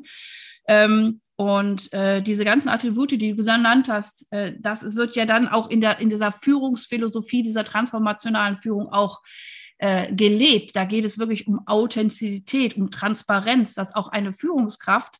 Ähm, 0.67 1.21
und 1.35 1.91
äh, 1.93 2.21
diese 2.21 2.45
ganzen 2.45 2.69
Attribute, 2.69 3.11
die 3.11 3.17
du 3.17 3.35
genannt 3.35 3.87
hast, 3.89 4.31
äh, 4.31 4.53
das 4.59 4.95
wird 4.95 5.15
ja 5.15 5.25
dann 5.25 5.47
auch 5.47 5.69
in, 5.69 5.81
der, 5.81 5.99
in 5.99 6.09
dieser 6.09 6.31
Führungsphilosophie, 6.31 7.41
dieser 7.41 7.63
transformationalen 7.63 8.57
Führung 8.57 8.89
auch 8.89 9.21
äh, 9.79 10.13
gelebt. 10.13 10.75
Da 10.75 10.85
geht 10.85 11.05
es 11.05 11.17
wirklich 11.17 11.47
um 11.47 11.67
Authentizität, 11.67 12.77
um 12.77 12.91
Transparenz, 12.91 13.73
dass 13.73 13.95
auch 13.95 14.09
eine 14.09 14.31
Führungskraft, 14.31 15.17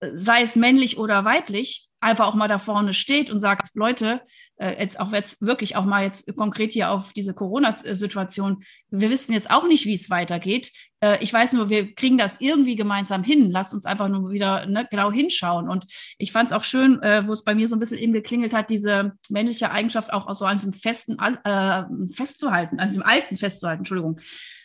äh, 0.00 0.10
sei 0.14 0.42
es 0.42 0.54
männlich 0.54 0.96
oder 0.96 1.24
weiblich, 1.24 1.88
einfach 2.02 2.26
auch 2.26 2.34
mal 2.34 2.48
da 2.48 2.58
vorne 2.58 2.94
steht 2.94 3.30
und 3.30 3.40
sagt, 3.40 3.74
Leute, 3.74 4.20
äh, 4.56 4.78
jetzt 4.78 5.00
auch 5.00 5.12
jetzt 5.12 5.42
wirklich 5.42 5.76
auch 5.76 5.84
mal 5.84 6.04
jetzt 6.04 6.34
konkret 6.36 6.72
hier 6.72 6.90
auf 6.90 7.12
diese 7.12 7.34
Corona-Situation, 7.34 8.64
wir 8.90 9.10
wissen 9.10 9.32
jetzt 9.32 9.50
auch 9.50 9.66
nicht, 9.66 9.86
wie 9.86 9.94
es 9.94 10.10
weitergeht. 10.10 10.70
Äh, 11.00 11.22
ich 11.22 11.32
weiß 11.32 11.52
nur, 11.52 11.68
wir 11.68 11.94
kriegen 11.94 12.18
das 12.18 12.36
irgendwie 12.40 12.76
gemeinsam 12.76 13.22
hin. 13.22 13.50
Lasst 13.50 13.72
uns 13.72 13.86
einfach 13.86 14.08
nur 14.08 14.30
wieder 14.30 14.66
ne, 14.66 14.86
genau 14.90 15.10
hinschauen. 15.12 15.68
Und 15.68 15.86
ich 16.18 16.32
fand 16.32 16.48
es 16.48 16.52
auch 16.52 16.64
schön, 16.64 17.00
äh, 17.02 17.26
wo 17.26 17.32
es 17.32 17.44
bei 17.44 17.54
mir 17.54 17.68
so 17.68 17.76
ein 17.76 17.80
bisschen 17.80 17.98
eben 17.98 18.12
geklingelt 18.12 18.52
hat, 18.52 18.68
diese 18.68 19.12
männliche 19.28 19.70
Eigenschaft 19.70 20.12
auch 20.12 20.32
so 20.34 20.44
an 20.44 20.56
diesem 20.56 20.72
festen 20.72 21.18
äh, 21.18 21.82
festzuhalten, 22.12 22.80
an 22.80 22.88
diesem 22.88 23.04
alten 23.04 23.36
festzuhalten, 23.36 23.80
Entschuldigung. 23.80 24.20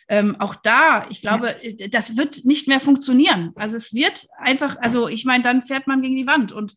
Ähm, 0.08 0.36
auch 0.38 0.54
da, 0.54 1.02
ich 1.10 1.20
glaube, 1.20 1.54
ja. 1.62 1.88
das 1.88 2.16
wird 2.16 2.44
nicht 2.44 2.66
mehr 2.66 2.80
funktionieren. 2.80 3.52
Also 3.56 3.76
es 3.76 3.92
wird 3.92 4.26
einfach, 4.38 4.76
also 4.80 5.06
ich 5.06 5.24
meine, 5.24 5.44
dann 5.44 5.62
fährt 5.62 5.86
man 5.86 6.00
gegen 6.00 6.16
die 6.16 6.26
Wand 6.26 6.50
und 6.50 6.76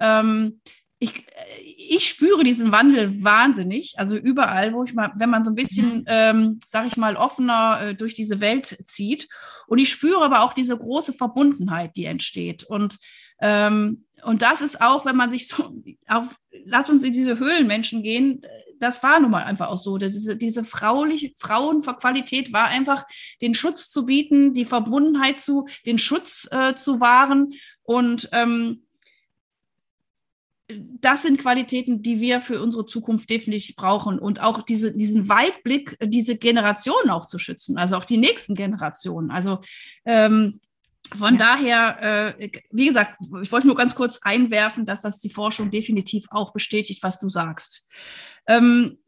ähm, 0.00 0.60
ich, 1.02 1.24
ich 1.64 2.08
spüre 2.08 2.44
diesen 2.44 2.72
Wandel 2.72 3.24
wahnsinnig. 3.24 3.94
Also 3.96 4.16
überall, 4.16 4.74
wo 4.74 4.84
ich 4.84 4.92
mal, 4.92 5.10
wenn 5.16 5.30
man 5.30 5.44
so 5.44 5.50
ein 5.50 5.54
bisschen, 5.54 6.00
mhm. 6.00 6.04
ähm, 6.06 6.58
sag 6.66 6.86
ich 6.86 6.98
mal, 6.98 7.16
offener 7.16 7.80
äh, 7.80 7.94
durch 7.94 8.14
diese 8.14 8.40
Welt 8.42 8.66
zieht. 8.66 9.26
Und 9.66 9.78
ich 9.78 9.88
spüre 9.88 10.22
aber 10.22 10.42
auch 10.42 10.52
diese 10.52 10.76
große 10.76 11.14
Verbundenheit, 11.14 11.96
die 11.96 12.04
entsteht. 12.04 12.64
Und, 12.64 12.98
ähm, 13.40 14.04
und 14.24 14.42
das 14.42 14.60
ist 14.60 14.82
auch, 14.82 15.06
wenn 15.06 15.16
man 15.16 15.30
sich 15.30 15.48
so 15.48 15.74
auf, 16.06 16.36
lass 16.66 16.90
uns 16.90 17.02
in 17.02 17.14
diese 17.14 17.38
Höhlenmenschen 17.38 18.02
gehen, 18.02 18.42
das 18.78 19.02
war 19.02 19.20
nun 19.20 19.30
mal 19.30 19.44
einfach 19.44 19.68
auch 19.68 19.78
so. 19.78 19.96
Diese, 19.96 20.36
diese 20.36 20.64
frauliche 20.64 21.32
Frauenqualität 21.38 22.52
war 22.52 22.64
einfach, 22.64 23.04
den 23.40 23.54
Schutz 23.54 23.88
zu 23.90 24.04
bieten, 24.04 24.52
die 24.52 24.64
Verbundenheit 24.66 25.40
zu, 25.40 25.66
den 25.86 25.98
Schutz 25.98 26.46
äh, 26.50 26.74
zu 26.74 27.00
wahren. 27.00 27.52
Und 27.82 28.28
ähm, 28.32 28.82
das 31.00 31.22
sind 31.22 31.38
Qualitäten, 31.38 32.02
die 32.02 32.20
wir 32.20 32.40
für 32.40 32.62
unsere 32.62 32.86
Zukunft 32.86 33.30
definitiv 33.30 33.76
brauchen 33.76 34.18
und 34.18 34.42
auch 34.42 34.62
diese, 34.62 34.92
diesen 34.92 35.28
Weitblick, 35.28 35.96
diese 36.02 36.36
Generationen 36.36 37.10
auch 37.10 37.26
zu 37.26 37.38
schützen, 37.38 37.78
also 37.78 37.96
auch 37.96 38.04
die 38.04 38.18
nächsten 38.18 38.54
Generationen. 38.54 39.30
Also 39.30 39.60
ähm, 40.04 40.60
von 41.16 41.34
ja. 41.34 41.38
daher, 41.38 42.36
äh, 42.38 42.50
wie 42.70 42.86
gesagt, 42.86 43.16
ich 43.42 43.50
wollte 43.50 43.66
nur 43.66 43.76
ganz 43.76 43.94
kurz 43.94 44.20
einwerfen, 44.22 44.86
dass 44.86 45.02
das 45.02 45.18
die 45.18 45.30
Forschung 45.30 45.70
definitiv 45.70 46.26
auch 46.30 46.52
bestätigt, 46.52 47.02
was 47.02 47.18
du 47.18 47.28
sagst. 47.28 47.86
Ähm, 48.46 48.98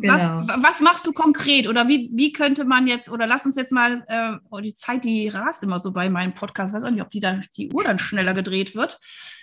genau. 0.00 0.14
was, 0.14 0.62
was, 0.62 0.80
machst 0.80 1.06
du 1.06 1.12
konkret 1.12 1.68
oder 1.68 1.88
wie, 1.88 2.10
wie 2.12 2.32
könnte 2.32 2.64
man 2.64 2.86
jetzt, 2.86 3.10
oder 3.10 3.26
lass 3.26 3.46
uns 3.46 3.56
jetzt 3.56 3.72
mal, 3.72 4.04
äh, 4.08 4.36
oh, 4.50 4.60
die 4.60 4.74
Zeit, 4.74 5.04
die 5.04 5.28
rast 5.28 5.62
immer 5.62 5.78
so 5.78 5.92
bei 5.92 6.08
meinem 6.10 6.34
Podcast, 6.34 6.70
ich 6.70 6.76
weiß 6.76 6.84
auch 6.84 6.90
nicht, 6.90 7.02
ob 7.02 7.10
die, 7.10 7.20
dann, 7.20 7.44
die 7.56 7.70
Uhr 7.70 7.84
dann 7.84 7.98
schneller 7.98 8.34
gedreht 8.34 8.74
wird. 8.74 8.98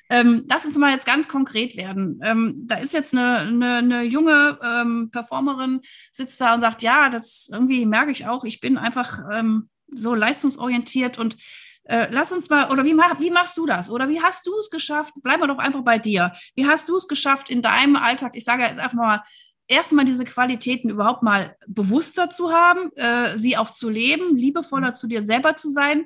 Ähm, 0.09 0.45
lass 0.49 0.65
uns 0.65 0.77
mal 0.77 0.91
jetzt 0.91 1.05
ganz 1.05 1.27
konkret 1.27 1.77
werden. 1.77 2.19
Ähm, 2.23 2.55
da 2.67 2.77
ist 2.77 2.93
jetzt 2.93 3.13
eine, 3.13 3.39
eine, 3.39 3.75
eine 3.75 4.03
junge 4.03 4.59
ähm, 4.63 5.09
Performerin, 5.11 5.81
sitzt 6.11 6.41
da 6.41 6.53
und 6.53 6.61
sagt, 6.61 6.81
ja, 6.81 7.09
das 7.09 7.49
irgendwie 7.51 7.85
merke 7.85 8.11
ich 8.11 8.25
auch, 8.25 8.43
ich 8.43 8.59
bin 8.59 8.77
einfach 8.77 9.19
ähm, 9.31 9.69
so 9.93 10.15
leistungsorientiert 10.15 11.19
und 11.19 11.37
äh, 11.83 12.07
lass 12.11 12.31
uns 12.31 12.49
mal, 12.49 12.71
oder 12.71 12.85
wie, 12.85 12.93
mach, 12.93 13.19
wie 13.19 13.31
machst 13.31 13.57
du 13.57 13.65
das? 13.65 13.89
Oder 13.89 14.09
wie 14.09 14.21
hast 14.21 14.45
du 14.45 14.55
es 14.57 14.69
geschafft? 14.69 15.13
Bleiben 15.23 15.41
wir 15.41 15.47
doch 15.47 15.57
einfach 15.57 15.81
bei 15.81 15.97
dir. 15.97 16.33
Wie 16.55 16.67
hast 16.67 16.87
du 16.87 16.95
es 16.97 17.07
geschafft 17.07 17.49
in 17.49 17.61
deinem 17.61 17.95
Alltag? 17.95 18.35
Ich 18.35 18.43
sage 18.43 18.63
jetzt 18.63 18.79
einfach 18.79 18.93
mal, 18.93 19.23
erstmal 19.67 20.05
diese 20.05 20.25
Qualitäten 20.25 20.89
überhaupt 20.89 21.23
mal 21.23 21.55
bewusster 21.67 22.29
zu 22.29 22.51
haben, 22.51 22.91
äh, 22.95 23.37
sie 23.37 23.57
auch 23.57 23.71
zu 23.71 23.89
leben, 23.89 24.35
liebevoller 24.35 24.93
zu 24.93 25.07
dir 25.07 25.23
selber 25.23 25.55
zu 25.55 25.69
sein, 25.69 26.05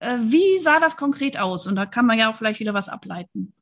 wie 0.00 0.58
sah 0.58 0.80
das 0.80 0.96
konkret 0.96 1.38
aus? 1.38 1.66
Und 1.66 1.76
da 1.76 1.86
kann 1.86 2.06
man 2.06 2.18
ja 2.18 2.30
auch 2.32 2.36
vielleicht 2.36 2.60
wieder 2.60 2.74
was 2.74 2.88
ableiten. 2.88 3.52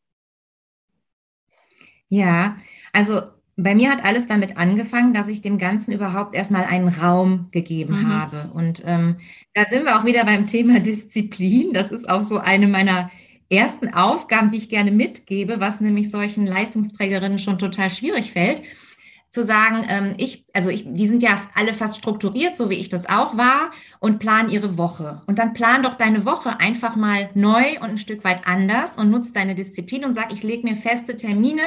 Ja, 2.09 2.57
also 2.93 3.23
bei 3.57 3.75
mir 3.75 3.91
hat 3.91 4.05
alles 4.05 4.29
damit 4.29 4.57
angefangen, 4.57 5.13
dass 5.13 5.29
ich 5.29 5.43
dem 5.43 5.59
Ganzen 5.59 5.93
überhaupt 5.93 6.35
erstmal 6.35 6.65
einen 6.65 6.89
Raum 6.89 7.49
gegeben 7.51 8.03
mhm. 8.03 8.09
habe. 8.09 8.51
Und 8.55 8.83
ähm, 8.87 9.17
da 9.53 9.65
sind 9.65 9.85
wir 9.85 9.99
auch 9.99 10.05
wieder 10.05 10.25
beim 10.25 10.47
Thema 10.47 10.81
Disziplin. 10.81 11.73
Das 11.73 11.91
ist 11.91 12.09
auch 12.09 12.23
so 12.23 12.39
eine 12.39 12.69
meiner 12.69 13.11
ersten 13.51 13.93
Aufgaben, 13.93 14.51
die 14.51 14.59
ich 14.59 14.69
gerne 14.69 14.93
mitgebe, 14.93 15.59
was 15.59 15.81
nämlich 15.81 16.11
solchen 16.11 16.47
Leistungsträgerinnen 16.47 17.39
schon 17.39 17.59
total 17.59 17.91
schwierig 17.91 18.33
fällt 18.33 18.63
zu 19.31 19.43
sagen, 19.43 19.85
ähm, 19.89 20.15
ich, 20.17 20.45
also 20.55 20.71
ich, 20.71 20.85
die 20.87 21.07
sind 21.07 21.23
ja 21.23 21.41
alle 21.55 21.75
fast 21.75 21.99
strukturiert, 21.99 22.57
so 22.57 22.71
wie 22.71 22.77
ich 22.77 22.89
das 22.89 23.09
auch 23.09 23.37
war, 23.37 23.71
und 24.01 24.19
planen 24.19 24.49
ihre 24.49 24.79
Woche. 24.79 25.23
Und 25.27 25.39
dann 25.39 25.53
plan 25.53 25.83
doch 25.83 25.95
deine 25.97 26.25
Woche 26.25 26.61
einfach 26.61 26.97
mal 26.97 27.31
neu 27.35 27.79
und 27.81 27.91
ein 27.91 27.99
Stück 27.99 28.25
weit 28.25 28.47
anders 28.47 28.97
und 28.97 29.11
nutz 29.11 29.33
deine 29.33 29.55
Disziplin 29.55 30.05
und 30.05 30.13
sag, 30.13 30.33
ich 30.33 30.43
lege 30.43 30.67
mir 30.67 30.77
feste 30.77 31.17
Termine. 31.17 31.63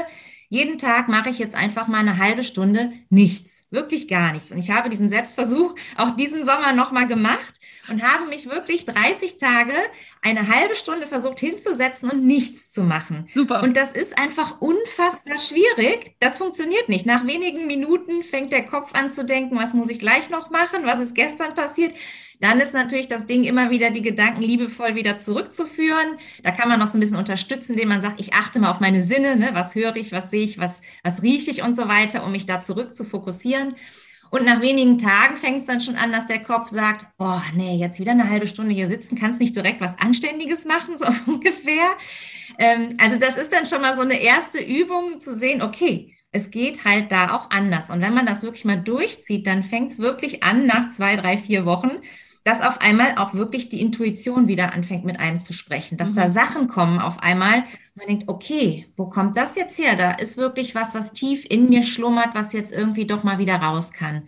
Jeden 0.52 0.78
Tag 0.78 1.08
mache 1.08 1.30
ich 1.30 1.40
jetzt 1.40 1.56
einfach 1.56 1.88
mal 1.88 2.00
eine 2.00 2.18
halbe 2.18 2.44
Stunde 2.44 2.92
nichts, 3.10 3.64
wirklich 3.70 4.10
gar 4.10 4.34
nichts. 4.34 4.52
Und 4.52 4.58
ich 4.58 4.70
habe 4.70 4.90
diesen 4.90 5.08
Selbstversuch 5.08 5.76
auch 5.96 6.18
diesen 6.18 6.44
Sommer 6.44 6.74
nochmal 6.74 7.08
gemacht 7.08 7.62
und 7.88 8.04
habe 8.04 8.26
mich 8.26 8.50
wirklich 8.50 8.84
30 8.84 9.38
Tage 9.38 9.72
eine 10.22 10.50
halbe 10.54 10.76
Stunde 10.76 11.08
versucht 11.08 11.40
hinzusetzen 11.40 12.10
und 12.10 12.26
nichts 12.26 12.70
zu 12.70 12.84
machen. 12.84 13.30
Super. 13.34 13.64
Und 13.64 13.78
das 13.78 13.94
ist 13.94 14.18
einfach 14.18 14.60
unfassbar 14.60 15.38
schwierig. 15.38 16.18
Das 16.20 16.38
funktioniert 16.38 16.90
nicht. 16.90 17.06
Nach 17.06 17.26
wenigen 17.26 17.66
Minuten 17.66 18.22
fängt 18.22 18.52
der 18.52 18.66
Kopf 18.66 18.94
an 18.94 19.10
zu 19.10 19.24
denken, 19.24 19.56
was 19.56 19.74
muss 19.74 19.90
ich 19.90 20.00
gleich 20.00 20.30
noch 20.30 20.50
machen? 20.50 20.82
Was 20.84 21.00
ist 21.00 21.16
gestern 21.16 21.56
passiert? 21.56 21.96
Dann 22.42 22.60
ist 22.60 22.74
natürlich 22.74 23.08
das 23.08 23.28
Ding 23.28 23.44
immer 23.44 23.70
wieder 23.70 23.92
die 23.92 24.02
Gedanken 24.02 24.42
liebevoll 24.42 24.96
wieder 24.96 25.20
zurückzuführen. 25.20 26.18
Da 26.44 26.50
kann 26.52 26.68
man 26.68 26.80
noch 26.80 26.88
so 26.88 26.98
ein 26.98 27.00
bisschen 27.00 27.18
unterstützen, 27.18 27.74
indem 27.74 27.90
man 27.90 28.02
sagt, 28.02 28.20
ich 28.20 28.34
achte 28.34 28.60
mal 28.60 28.72
auf 28.72 28.80
meine 28.80 29.02
Sinne, 29.02 29.36
ne? 29.36 29.52
was 29.54 29.76
höre 29.76 29.96
ich, 29.96 30.12
was 30.12 30.32
sehe 30.32 30.44
ich, 30.44 30.58
was, 30.58 30.82
was 31.04 31.22
rieche 31.22 31.52
ich 31.52 31.62
und 31.62 31.76
so 31.76 31.88
weiter, 31.88 32.26
um 32.26 32.32
mich 32.32 32.48
da 32.48 32.60
zurück 32.60 32.98
zu 32.98 33.06
fokussieren. 33.06 33.76
Und 34.32 34.46
nach 34.46 34.62
wenigen 34.62 34.98
Tagen 34.98 35.38
fängt 35.38 35.60
es 35.60 35.66
dann 35.66 35.82
schon 35.82 35.98
an, 35.98 36.12
dass 36.12 36.26
der 36.26 36.42
Kopf 36.42 36.70
sagt, 36.70 37.06
oh 37.20 37.40
nee, 37.54 37.76
jetzt 37.76 38.00
wieder 38.00 38.12
eine 38.12 38.30
halbe 38.30 38.48
Stunde 38.48 38.74
hier 38.74 38.88
sitzen, 38.88 39.20
kannst 39.20 39.40
nicht 39.40 39.56
direkt 39.56 39.80
was 39.80 40.00
Anständiges 40.00 40.66
machen, 40.66 40.98
so 40.98 41.06
ungefähr. 41.28 41.90
Ähm, 42.58 42.90
also 42.98 43.20
das 43.20 43.38
ist 43.38 43.54
dann 43.54 43.68
schon 43.68 43.82
mal 43.82 43.94
so 43.94 44.02
eine 44.02 44.20
erste 44.20 44.60
Übung 44.60 45.20
zu 45.20 45.36
sehen, 45.36 45.62
okay, 45.62 46.16
es 46.32 46.50
geht 46.50 46.86
halt 46.86 47.12
da 47.12 47.36
auch 47.36 47.52
anders. 47.52 47.90
Und 47.92 48.02
wenn 48.02 48.14
man 48.14 48.26
das 48.26 48.42
wirklich 48.42 48.66
mal 48.66 48.82
durchzieht, 48.82 49.46
dann 49.46 49.64
fängt 49.64 49.92
es 49.92 50.00
wirklich 50.00 50.44
an 50.44 50.66
nach 50.66 50.90
zwei, 50.90 51.18
drei, 51.18 51.38
vier 51.38 51.66
Wochen, 51.66 52.00
dass 52.44 52.62
auf 52.62 52.82
einmal 52.82 53.18
auch 53.18 53.34
wirklich 53.34 53.70
die 53.70 53.82
Intuition 53.82 54.48
wieder 54.48 54.74
anfängt 54.74 55.06
mit 55.06 55.20
einem 55.20 55.40
zu 55.40 55.54
sprechen, 55.54 55.98
dass 55.98 56.12
mhm. 56.12 56.16
da 56.16 56.30
Sachen 56.30 56.68
kommen 56.68 57.00
auf 57.00 57.20
einmal. 57.22 57.64
Man 57.96 58.08
denkt, 58.08 58.28
okay, 58.28 58.88
wo 58.98 59.08
kommt 59.08 59.38
das 59.38 59.56
jetzt 59.56 59.78
her? 59.78 59.96
Da 59.96 60.12
ist 60.12 60.38
wirklich 60.38 60.74
was, 60.74 60.96
was 60.96 61.14
tief 61.14 61.46
in 61.48 61.70
mir 61.70 61.84
schlummert, 61.84 62.34
was 62.34 62.54
jetzt 62.54 62.74
irgendwie 62.74 63.06
doch 63.06 63.24
mal 63.24 63.38
wieder 63.38 63.58
raus 63.58 63.92
kann. 63.92 64.24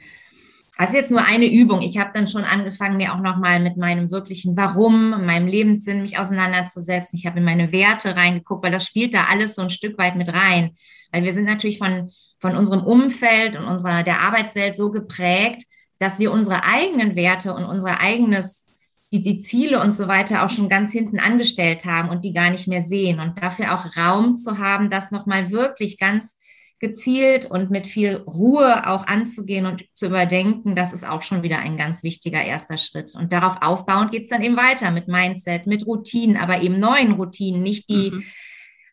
Das 0.78 0.90
ist 0.90 0.96
jetzt 0.96 1.12
nur 1.12 1.24
eine 1.24 1.46
Übung. 1.46 1.82
Ich 1.82 2.00
habe 2.00 2.12
dann 2.14 2.28
schon 2.28 2.44
angefangen, 2.44 2.98
mir 2.98 3.14
auch 3.14 3.20
nochmal 3.20 3.60
mit 3.60 3.78
meinem 3.78 4.10
wirklichen 4.10 4.58
Warum, 4.58 5.12
meinem 5.26 5.48
Lebenssinn 5.48 6.02
mich 6.02 6.18
auseinanderzusetzen. 6.18 7.18
Ich 7.18 7.28
habe 7.28 7.40
in 7.40 7.46
meine 7.46 7.72
Werte 7.72 8.16
reingeguckt, 8.16 8.64
weil 8.64 8.72
das 8.72 8.86
spielt 8.86 9.14
da 9.14 9.26
alles 9.30 9.54
so 9.56 9.62
ein 9.62 9.70
Stück 9.70 10.00
weit 10.00 10.16
mit 10.16 10.34
rein. 10.34 10.72
Weil 11.12 11.24
wir 11.24 11.34
sind 11.34 11.46
natürlich 11.46 11.78
von, 11.78 12.10
von 12.40 12.56
unserem 12.58 12.84
Umfeld 12.84 13.56
und 13.56 13.66
unserer, 13.66 14.02
der 14.02 14.22
Arbeitswelt 14.22 14.76
so 14.76 14.90
geprägt, 14.90 15.64
dass 16.04 16.20
wir 16.20 16.34
unsere 16.34 16.66
eigenen 16.66 17.16
Werte 17.16 17.54
und 17.54 17.64
unser 17.64 18.02
eigenes, 18.02 18.66
die, 19.14 19.22
die 19.22 19.38
Ziele 19.38 19.80
und 19.80 19.96
so 19.96 20.10
weiter 20.10 20.46
auch 20.46 20.50
schon 20.50 20.68
ganz 20.68 20.92
hinten 20.92 21.18
angestellt 21.18 21.86
haben 21.86 22.10
und 22.10 22.26
die 22.26 22.34
gar 22.34 22.50
nicht 22.50 22.68
mehr 22.68 22.82
sehen. 22.82 23.22
Und 23.22 23.42
dafür 23.42 23.74
auch 23.74 23.96
Raum 23.96 24.36
zu 24.36 24.58
haben, 24.58 24.90
das 24.90 25.12
nochmal 25.12 25.52
wirklich 25.52 25.98
ganz 25.98 26.38
gezielt 26.80 27.46
und 27.46 27.72
mit 27.72 27.88
viel 27.88 28.18
Ruhe 28.28 28.86
auch 28.86 29.08
anzugehen 29.08 29.66
und 29.66 29.86
zu 29.94 30.08
überdenken, 30.08 30.76
das 30.76 30.92
ist 30.92 31.08
auch 31.08 31.24
schon 31.24 31.42
wieder 31.42 31.60
ein 31.60 31.78
ganz 31.78 32.04
wichtiger 32.04 32.44
erster 32.44 32.78
Schritt. 32.78 33.16
Und 33.16 33.32
darauf 33.32 33.62
aufbauend 33.62 34.12
geht 34.12 34.24
es 34.24 34.30
dann 34.30 34.44
eben 34.44 34.58
weiter 34.58 34.92
mit 34.92 35.08
Mindset, 35.08 35.68
mit 35.68 35.88
Routinen, 35.88 36.36
aber 36.36 36.62
eben 36.62 36.82
neuen 36.82 37.14
Routinen, 37.14 37.64
nicht 37.64 37.90
die 37.90 38.12
mhm. 38.12 38.24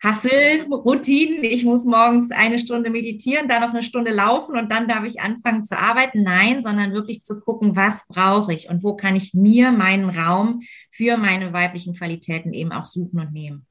Hustle-Routinen. 0.02 1.44
Ich 1.44 1.64
muss 1.64 1.84
morgens 1.84 2.30
eine 2.30 2.58
Stunde 2.58 2.90
meditieren, 2.90 3.48
dann 3.48 3.60
noch 3.62 3.70
eine 3.70 3.82
Stunde 3.82 4.12
laufen 4.12 4.56
und 4.56 4.72
dann 4.72 4.88
darf 4.88 5.04
ich 5.04 5.20
anfangen 5.20 5.64
zu 5.64 5.78
arbeiten. 5.78 6.22
Nein, 6.22 6.62
sondern 6.62 6.92
wirklich 6.92 7.22
zu 7.22 7.40
gucken, 7.40 7.76
was 7.76 8.06
brauche 8.08 8.52
ich 8.52 8.68
und 8.68 8.82
wo 8.82 8.96
kann 8.96 9.16
ich 9.16 9.34
mir 9.34 9.72
meinen 9.72 10.08
Raum 10.08 10.60
für 10.90 11.16
meine 11.16 11.52
weiblichen 11.52 11.94
Qualitäten 11.94 12.52
eben 12.54 12.72
auch 12.72 12.86
suchen 12.86 13.20
und 13.20 13.32
nehmen. 13.32 13.66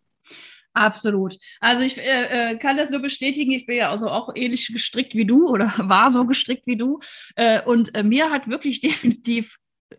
Absolut. 0.74 1.36
Also 1.60 1.84
ich 1.84 1.98
äh, 1.98 2.52
äh, 2.52 2.58
kann 2.58 2.78
das 2.78 2.92
nur 2.92 3.02
bestätigen. 3.02 3.52
Ich 3.52 3.66
bin 3.66 3.78
ja 3.78 3.90
also 3.90 4.10
auch 4.10 4.30
ähnlich 4.36 4.68
gestrickt 4.68 5.16
wie 5.16 5.26
du 5.26 5.50
oder 5.50 5.74
war 5.78 6.12
so 6.12 6.26
gestrickt 6.26 6.68
wie 6.68 6.78
du. 6.78 7.00
Äh, 7.36 7.62
und 7.64 7.96
äh, 7.96 8.04
mir 8.04 8.30
hat 8.30 8.48
wirklich 8.48 8.80
definitiv 8.82 9.58
äh, 9.90 9.96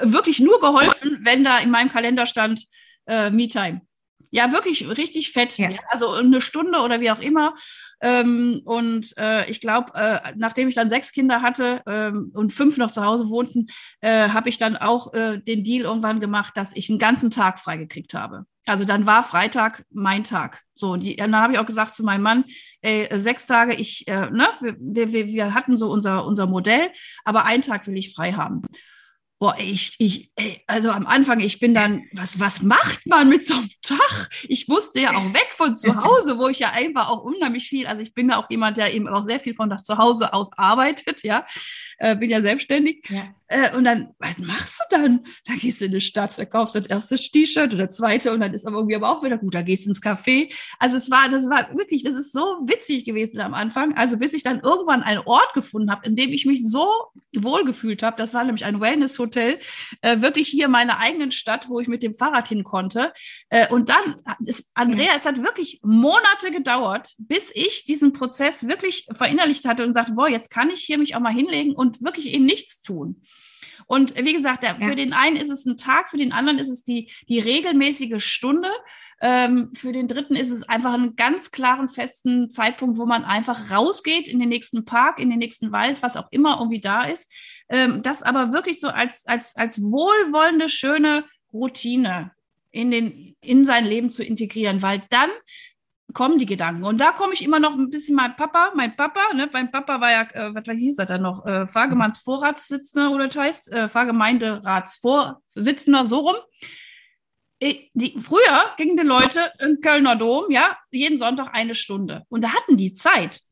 wirklich 0.00 0.38
nur 0.38 0.60
geholfen, 0.60 1.18
wenn 1.22 1.42
da 1.42 1.58
in 1.58 1.70
meinem 1.70 1.90
Kalender 1.90 2.26
stand 2.26 2.66
äh, 3.06 3.30
Me-Time. 3.30 3.80
Ja, 4.30 4.52
wirklich 4.52 4.88
richtig 4.96 5.32
fett. 5.32 5.58
Ja. 5.58 5.70
Also 5.90 6.10
eine 6.10 6.40
Stunde 6.40 6.80
oder 6.80 7.00
wie 7.00 7.10
auch 7.10 7.20
immer. 7.20 7.54
Ähm, 8.00 8.60
und 8.64 9.16
äh, 9.16 9.48
ich 9.50 9.60
glaube, 9.60 9.92
äh, 9.94 10.18
nachdem 10.36 10.68
ich 10.68 10.74
dann 10.74 10.90
sechs 10.90 11.12
Kinder 11.12 11.40
hatte 11.42 11.82
ähm, 11.86 12.30
und 12.34 12.52
fünf 12.52 12.76
noch 12.76 12.90
zu 12.90 13.04
Hause 13.04 13.30
wohnten, 13.30 13.66
äh, 14.00 14.28
habe 14.28 14.48
ich 14.48 14.58
dann 14.58 14.76
auch 14.76 15.14
äh, 15.14 15.38
den 15.38 15.64
Deal 15.64 15.84
irgendwann 15.84 16.20
gemacht, 16.20 16.56
dass 16.56 16.76
ich 16.76 16.90
einen 16.90 16.98
ganzen 16.98 17.30
Tag 17.30 17.58
freigekriegt 17.58 18.12
habe. 18.12 18.44
Also 18.66 18.84
dann 18.84 19.06
war 19.06 19.22
Freitag 19.22 19.84
mein 19.90 20.24
Tag. 20.24 20.62
So, 20.74 20.90
und, 20.90 21.00
die, 21.00 21.12
und 21.12 21.32
dann 21.32 21.36
habe 21.36 21.54
ich 21.54 21.58
auch 21.58 21.66
gesagt 21.66 21.94
zu 21.94 22.02
meinem 22.02 22.22
Mann, 22.22 22.44
ey, 22.82 23.08
sechs 23.18 23.46
Tage, 23.46 23.74
ich, 23.74 24.06
äh, 24.08 24.28
ne, 24.30 24.48
wir, 24.60 25.12
wir, 25.12 25.26
wir 25.26 25.54
hatten 25.54 25.76
so 25.76 25.90
unser, 25.90 26.26
unser 26.26 26.46
Modell, 26.46 26.90
aber 27.24 27.46
einen 27.46 27.62
Tag 27.62 27.86
will 27.86 27.96
ich 27.96 28.12
frei 28.12 28.32
haben. 28.32 28.62
Boah, 29.38 29.54
ich, 29.58 29.94
ich, 29.98 30.30
ey, 30.36 30.62
also 30.66 30.90
am 30.90 31.06
Anfang, 31.06 31.40
ich 31.40 31.60
bin 31.60 31.74
dann, 31.74 32.04
was, 32.12 32.40
was 32.40 32.62
macht 32.62 33.06
man 33.06 33.28
mit 33.28 33.46
so 33.46 33.54
einem 33.54 33.68
Tag? 33.82 34.30
Ich 34.48 34.66
musste 34.66 35.00
ja 35.00 35.14
auch 35.14 35.34
weg 35.34 35.48
von 35.50 35.76
zu 35.76 36.02
Hause, 36.02 36.38
wo 36.38 36.48
ich 36.48 36.60
ja 36.60 36.70
einfach 36.70 37.10
auch 37.10 37.22
unheimlich 37.22 37.68
viel, 37.68 37.86
also 37.86 38.00
ich 38.00 38.14
bin 38.14 38.30
ja 38.30 38.38
auch 38.42 38.48
jemand, 38.48 38.78
der 38.78 38.94
eben 38.94 39.08
auch 39.08 39.24
sehr 39.24 39.38
viel 39.38 39.52
von 39.52 39.76
zu 39.84 39.98
Hause 39.98 40.32
aus 40.32 40.50
arbeitet, 40.56 41.22
ja, 41.22 41.46
äh, 41.98 42.16
bin 42.16 42.30
ja 42.30 42.40
selbstständig. 42.40 43.04
Ja. 43.10 43.34
Äh, 43.48 43.76
und 43.76 43.84
dann, 43.84 44.14
was 44.18 44.38
machst 44.38 44.80
du 44.80 44.96
dann? 44.96 45.24
Da 45.44 45.54
gehst 45.54 45.80
du 45.80 45.84
in 45.84 45.92
die 45.92 46.00
Stadt, 46.00 46.36
da 46.38 46.44
kaufst 46.44 46.74
du 46.74 46.80
das 46.80 46.88
erste 46.88 47.16
T-Shirt 47.16 47.74
oder 47.74 47.86
das 47.86 47.96
zweite 47.96 48.32
und 48.32 48.40
dann 48.40 48.54
ist 48.54 48.66
aber 48.66 48.78
irgendwie 48.78 48.96
aber 48.96 49.10
auch 49.10 49.22
wieder 49.22 49.38
gut, 49.38 49.54
da 49.54 49.62
gehst 49.62 49.84
du 49.84 49.90
ins 49.90 50.02
Café. 50.02 50.52
Also 50.78 50.96
es 50.96 51.10
war, 51.10 51.28
das 51.28 51.48
war 51.48 51.76
wirklich, 51.76 52.02
das 52.02 52.14
ist 52.14 52.32
so 52.32 52.40
witzig 52.64 53.04
gewesen 53.04 53.40
am 53.40 53.54
Anfang. 53.54 53.94
Also 53.96 54.18
bis 54.18 54.32
ich 54.32 54.42
dann 54.42 54.60
irgendwann 54.60 55.02
einen 55.02 55.22
Ort 55.26 55.54
gefunden 55.54 55.90
habe, 55.90 56.06
in 56.06 56.16
dem 56.16 56.32
ich 56.32 56.44
mich 56.46 56.68
so 56.68 56.88
wohl 57.36 57.64
gefühlt 57.64 58.02
habe. 58.02 58.16
Das 58.16 58.34
war 58.34 58.42
nämlich 58.42 58.64
ein 58.64 58.80
Wellness-Hotel, 58.80 59.25
äh, 59.28 60.20
wirklich 60.20 60.48
hier 60.48 60.66
in 60.66 60.70
meiner 60.70 60.98
eigenen 60.98 61.32
Stadt, 61.32 61.68
wo 61.68 61.80
ich 61.80 61.88
mit 61.88 62.02
dem 62.02 62.14
Fahrrad 62.14 62.48
hin 62.48 62.64
konnte. 62.64 63.12
Äh, 63.48 63.68
und 63.68 63.88
dann 63.88 64.16
ist 64.44 64.70
Andrea, 64.74 65.12
es 65.16 65.26
hat 65.26 65.42
wirklich 65.42 65.80
Monate 65.82 66.50
gedauert, 66.50 67.14
bis 67.18 67.50
ich 67.54 67.84
diesen 67.84 68.12
Prozess 68.12 68.66
wirklich 68.66 69.06
verinnerlicht 69.12 69.66
hatte 69.66 69.84
und 69.84 69.92
sagte, 69.92 70.12
boah, 70.12 70.28
jetzt 70.28 70.50
kann 70.50 70.70
ich 70.70 70.80
hier 70.80 70.98
mich 70.98 71.14
auch 71.14 71.20
mal 71.20 71.32
hinlegen 71.32 71.74
und 71.74 72.02
wirklich 72.02 72.32
eben 72.32 72.44
nichts 72.44 72.82
tun. 72.82 73.22
Und 73.86 74.16
wie 74.16 74.32
gesagt, 74.32 74.62
der, 74.62 74.76
ja. 74.80 74.88
für 74.88 74.96
den 74.96 75.12
einen 75.12 75.36
ist 75.36 75.50
es 75.50 75.64
ein 75.64 75.76
Tag, 75.76 76.10
für 76.10 76.16
den 76.16 76.32
anderen 76.32 76.58
ist 76.58 76.68
es 76.68 76.82
die, 76.82 77.10
die 77.28 77.38
regelmäßige 77.38 78.22
Stunde. 78.22 78.70
Ähm, 79.20 79.70
für 79.74 79.92
den 79.92 80.08
dritten 80.08 80.34
ist 80.34 80.50
es 80.50 80.68
einfach 80.68 80.92
einen 80.92 81.16
ganz 81.16 81.50
klaren, 81.52 81.88
festen 81.88 82.50
Zeitpunkt, 82.50 82.98
wo 82.98 83.06
man 83.06 83.24
einfach 83.24 83.70
rausgeht 83.70 84.28
in 84.28 84.40
den 84.40 84.48
nächsten 84.48 84.84
Park, 84.84 85.20
in 85.20 85.30
den 85.30 85.38
nächsten 85.38 85.72
Wald, 85.72 86.02
was 86.02 86.16
auch 86.16 86.26
immer 86.30 86.58
irgendwie 86.58 86.80
da 86.80 87.04
ist. 87.04 87.32
Ähm, 87.68 88.02
das 88.02 88.22
aber 88.22 88.52
wirklich 88.52 88.80
so 88.80 88.88
als, 88.88 89.24
als, 89.26 89.56
als 89.56 89.80
wohlwollende, 89.80 90.68
schöne 90.68 91.24
Routine 91.52 92.32
in, 92.72 92.90
den, 92.90 93.36
in 93.40 93.64
sein 93.64 93.86
Leben 93.86 94.10
zu 94.10 94.22
integrieren, 94.22 94.82
weil 94.82 95.02
dann 95.10 95.30
kommen 96.16 96.38
die 96.38 96.46
Gedanken. 96.46 96.84
Und 96.84 97.02
da 97.02 97.12
komme 97.12 97.34
ich 97.34 97.44
immer 97.44 97.60
noch 97.60 97.74
ein 97.74 97.90
bisschen 97.90 98.16
mein 98.16 98.34
Papa, 98.36 98.72
mein 98.74 98.96
Papa, 98.96 99.34
ne? 99.34 99.50
Mein 99.52 99.70
Papa 99.70 100.00
war 100.00 100.10
ja, 100.10 100.22
äh, 100.32 100.54
was 100.54 100.64
hieß 100.64 100.96
das 100.96 101.08
da 101.08 101.18
noch, 101.18 101.44
äh, 101.44 101.66
Fahrgemannsvorratssitzender 101.66 103.10
oder 103.10 103.26
das 103.26 103.36
heißt, 103.36 103.70
äh, 103.70 103.90
Fahrgemeinderatsvorsitzender, 103.90 106.06
so 106.06 106.20
rum. 106.20 106.36
Äh, 107.60 107.90
die, 107.92 108.18
früher 108.18 108.74
gingen 108.78 108.96
die 108.96 109.02
Leute 109.02 109.52
im 109.58 109.82
Kölner 109.82 110.16
Dom, 110.16 110.50
ja, 110.50 110.78
jeden 110.90 111.18
Sonntag 111.18 111.54
eine 111.54 111.74
Stunde. 111.74 112.22
Und 112.30 112.44
da 112.44 112.54
hatten 112.54 112.78
die 112.78 112.94
Zeit, 112.94 113.42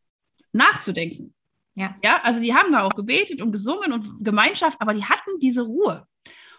nachzudenken. 0.52 1.34
Ja. 1.74 1.96
ja, 2.02 2.20
also 2.22 2.40
die 2.40 2.54
haben 2.54 2.72
da 2.72 2.84
auch 2.84 2.94
gebetet 2.94 3.42
und 3.42 3.52
gesungen 3.52 3.92
und 3.92 4.24
Gemeinschaft, 4.24 4.80
aber 4.80 4.94
die 4.94 5.04
hatten 5.04 5.38
diese 5.38 5.64
Ruhe. 5.64 6.06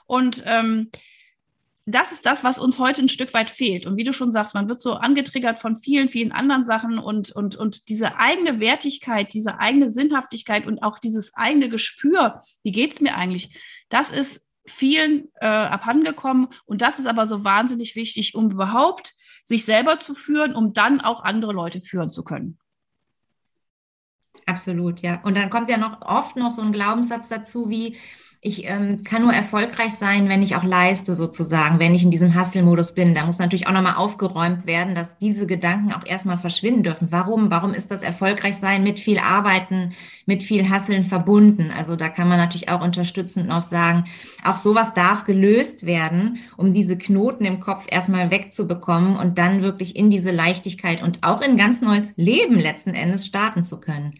Und 0.05 0.43
ähm, 0.45 0.91
das 1.85 2.11
ist 2.11 2.25
das, 2.25 2.43
was 2.43 2.57
uns 2.57 2.79
heute 2.79 3.03
ein 3.03 3.09
Stück 3.09 3.33
weit 3.35 3.49
fehlt. 3.49 3.85
Und 3.85 3.95
wie 3.95 4.03
du 4.03 4.11
schon 4.11 4.31
sagst, 4.31 4.55
man 4.55 4.67
wird 4.67 4.81
so 4.81 4.93
angetriggert 4.93 5.59
von 5.59 5.75
vielen, 5.75 6.09
vielen 6.09 6.31
anderen 6.31 6.63
Sachen 6.63 6.97
und, 6.97 7.31
und, 7.31 7.55
und 7.55 7.89
diese 7.89 8.17
eigene 8.17 8.59
Wertigkeit, 8.59 9.33
diese 9.33 9.59
eigene 9.59 9.91
Sinnhaftigkeit 9.91 10.65
und 10.65 10.81
auch 10.81 10.97
dieses 10.97 11.35
eigene 11.35 11.69
Gespür, 11.69 12.41
wie 12.63 12.71
geht's 12.71 13.01
mir 13.01 13.15
eigentlich, 13.15 13.55
das 13.89 14.09
ist 14.09 14.49
vielen 14.65 15.29
äh, 15.35 15.45
abhandengekommen. 15.45 16.47
Und 16.65 16.81
das 16.81 16.97
ist 16.97 17.05
aber 17.05 17.27
so 17.27 17.43
wahnsinnig 17.43 17.95
wichtig, 17.95 18.33
um 18.33 18.49
überhaupt 18.49 19.13
sich 19.43 19.63
selber 19.63 19.99
zu 19.99 20.15
führen, 20.15 20.55
um 20.55 20.73
dann 20.73 21.01
auch 21.01 21.23
andere 21.23 21.53
Leute 21.53 21.81
führen 21.81 22.09
zu 22.09 22.23
können. 22.23 22.57
Absolut, 24.47 25.01
ja. 25.01 25.21
Und 25.23 25.37
dann 25.37 25.51
kommt 25.51 25.69
ja 25.69 25.77
noch 25.77 26.01
oft 26.01 26.35
noch 26.35 26.51
so 26.51 26.63
ein 26.63 26.71
Glaubenssatz 26.71 27.27
dazu 27.27 27.69
wie, 27.69 27.97
ich 28.45 28.67
ähm, 28.67 29.01
kann 29.03 29.23
nur 29.23 29.33
erfolgreich 29.33 29.95
sein, 29.95 30.29
wenn 30.29 30.43
ich 30.43 30.55
auch 30.55 30.63
leiste, 30.63 31.15
sozusagen, 31.15 31.79
wenn 31.79 31.95
ich 31.95 32.03
in 32.03 32.11
diesem 32.11 32.39
Hustle-Modus 32.39 32.93
bin. 32.93 33.15
Da 33.15 33.25
muss 33.25 33.39
natürlich 33.39 33.65
auch 33.65 33.71
nochmal 33.71 33.95
aufgeräumt 33.95 34.67
werden, 34.67 34.93
dass 34.93 35.17
diese 35.17 35.47
Gedanken 35.47 35.91
auch 35.91 36.05
erstmal 36.05 36.37
verschwinden 36.37 36.83
dürfen. 36.83 37.07
Warum? 37.09 37.49
Warum 37.49 37.73
ist 37.73 37.89
das 37.89 38.03
erfolgreich 38.03 38.57
sein 38.57 38.83
mit 38.83 38.99
viel 38.99 39.17
Arbeiten, 39.17 39.93
mit 40.27 40.43
viel 40.43 40.69
Hasseln 40.69 41.05
verbunden? 41.05 41.71
Also 41.75 41.95
da 41.95 42.07
kann 42.07 42.27
man 42.27 42.37
natürlich 42.37 42.69
auch 42.69 42.81
unterstützend 42.81 43.47
noch 43.47 43.63
sagen, 43.63 44.05
auch 44.43 44.57
sowas 44.57 44.93
darf 44.93 45.23
gelöst 45.23 45.87
werden, 45.87 46.37
um 46.55 46.71
diese 46.71 46.99
Knoten 46.99 47.45
im 47.45 47.59
Kopf 47.59 47.87
erstmal 47.89 48.29
wegzubekommen 48.29 49.17
und 49.17 49.39
dann 49.39 49.63
wirklich 49.63 49.95
in 49.95 50.11
diese 50.11 50.29
Leichtigkeit 50.29 51.01
und 51.01 51.23
auch 51.23 51.41
in 51.41 51.57
ganz 51.57 51.81
neues 51.81 52.09
Leben 52.15 52.59
letzten 52.59 52.93
Endes 52.93 53.25
starten 53.25 53.63
zu 53.63 53.79
können. 53.79 54.19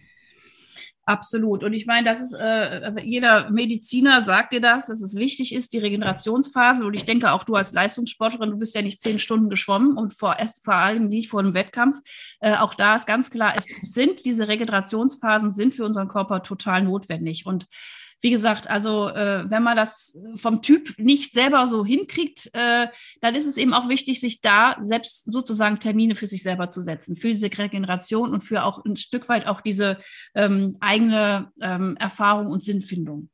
Absolut. 1.08 1.62
Und 1.62 1.72
ich 1.72 1.86
meine, 1.86 2.04
das 2.04 2.20
ist, 2.20 2.32
äh, 2.32 3.00
jeder 3.00 3.48
Mediziner 3.52 4.22
sagt 4.22 4.52
dir 4.52 4.60
das, 4.60 4.88
dass 4.88 5.00
es 5.00 5.14
wichtig 5.14 5.54
ist, 5.54 5.72
die 5.72 5.78
Regenerationsphase. 5.78 6.84
Und 6.84 6.94
ich 6.94 7.04
denke 7.04 7.30
auch 7.30 7.44
du 7.44 7.54
als 7.54 7.72
Leistungssportlerin, 7.72 8.50
du 8.50 8.58
bist 8.58 8.74
ja 8.74 8.82
nicht 8.82 9.00
zehn 9.00 9.20
Stunden 9.20 9.48
geschwommen 9.48 9.96
und 9.96 10.14
vor, 10.14 10.36
vor 10.64 10.74
allem 10.74 11.08
nicht 11.08 11.30
vor 11.30 11.38
einem 11.38 11.54
Wettkampf. 11.54 12.00
Äh, 12.40 12.56
auch 12.56 12.74
da 12.74 12.96
ist 12.96 13.06
ganz 13.06 13.30
klar, 13.30 13.54
es 13.56 13.66
sind 13.82 14.24
diese 14.24 14.48
Regenerationsphasen 14.48 15.52
sind 15.52 15.76
für 15.76 15.84
unseren 15.84 16.08
Körper 16.08 16.42
total 16.42 16.82
notwendig. 16.82 17.46
Und 17.46 17.66
wie 18.20 18.30
gesagt, 18.30 18.68
also 18.70 19.08
äh, 19.08 19.48
wenn 19.48 19.62
man 19.62 19.76
das 19.76 20.16
vom 20.36 20.62
Typ 20.62 20.98
nicht 20.98 21.32
selber 21.32 21.68
so 21.68 21.84
hinkriegt, 21.84 22.50
äh, 22.54 22.88
dann 23.20 23.34
ist 23.34 23.46
es 23.46 23.56
eben 23.56 23.74
auch 23.74 23.88
wichtig, 23.88 24.20
sich 24.20 24.40
da 24.40 24.76
selbst 24.78 25.30
sozusagen 25.30 25.80
Termine 25.80 26.14
für 26.14 26.26
sich 26.26 26.42
selber 26.42 26.68
zu 26.68 26.80
setzen, 26.80 27.16
für 27.16 27.28
diese 27.28 27.46
Regeneration 27.46 28.32
und 28.32 28.42
für 28.42 28.64
auch 28.64 28.84
ein 28.84 28.96
Stück 28.96 29.28
weit 29.28 29.46
auch 29.46 29.60
diese 29.60 29.98
ähm, 30.34 30.76
eigene 30.80 31.52
ähm, 31.60 31.96
Erfahrung 31.98 32.46
und 32.46 32.62
Sinnfindung. 32.62 33.28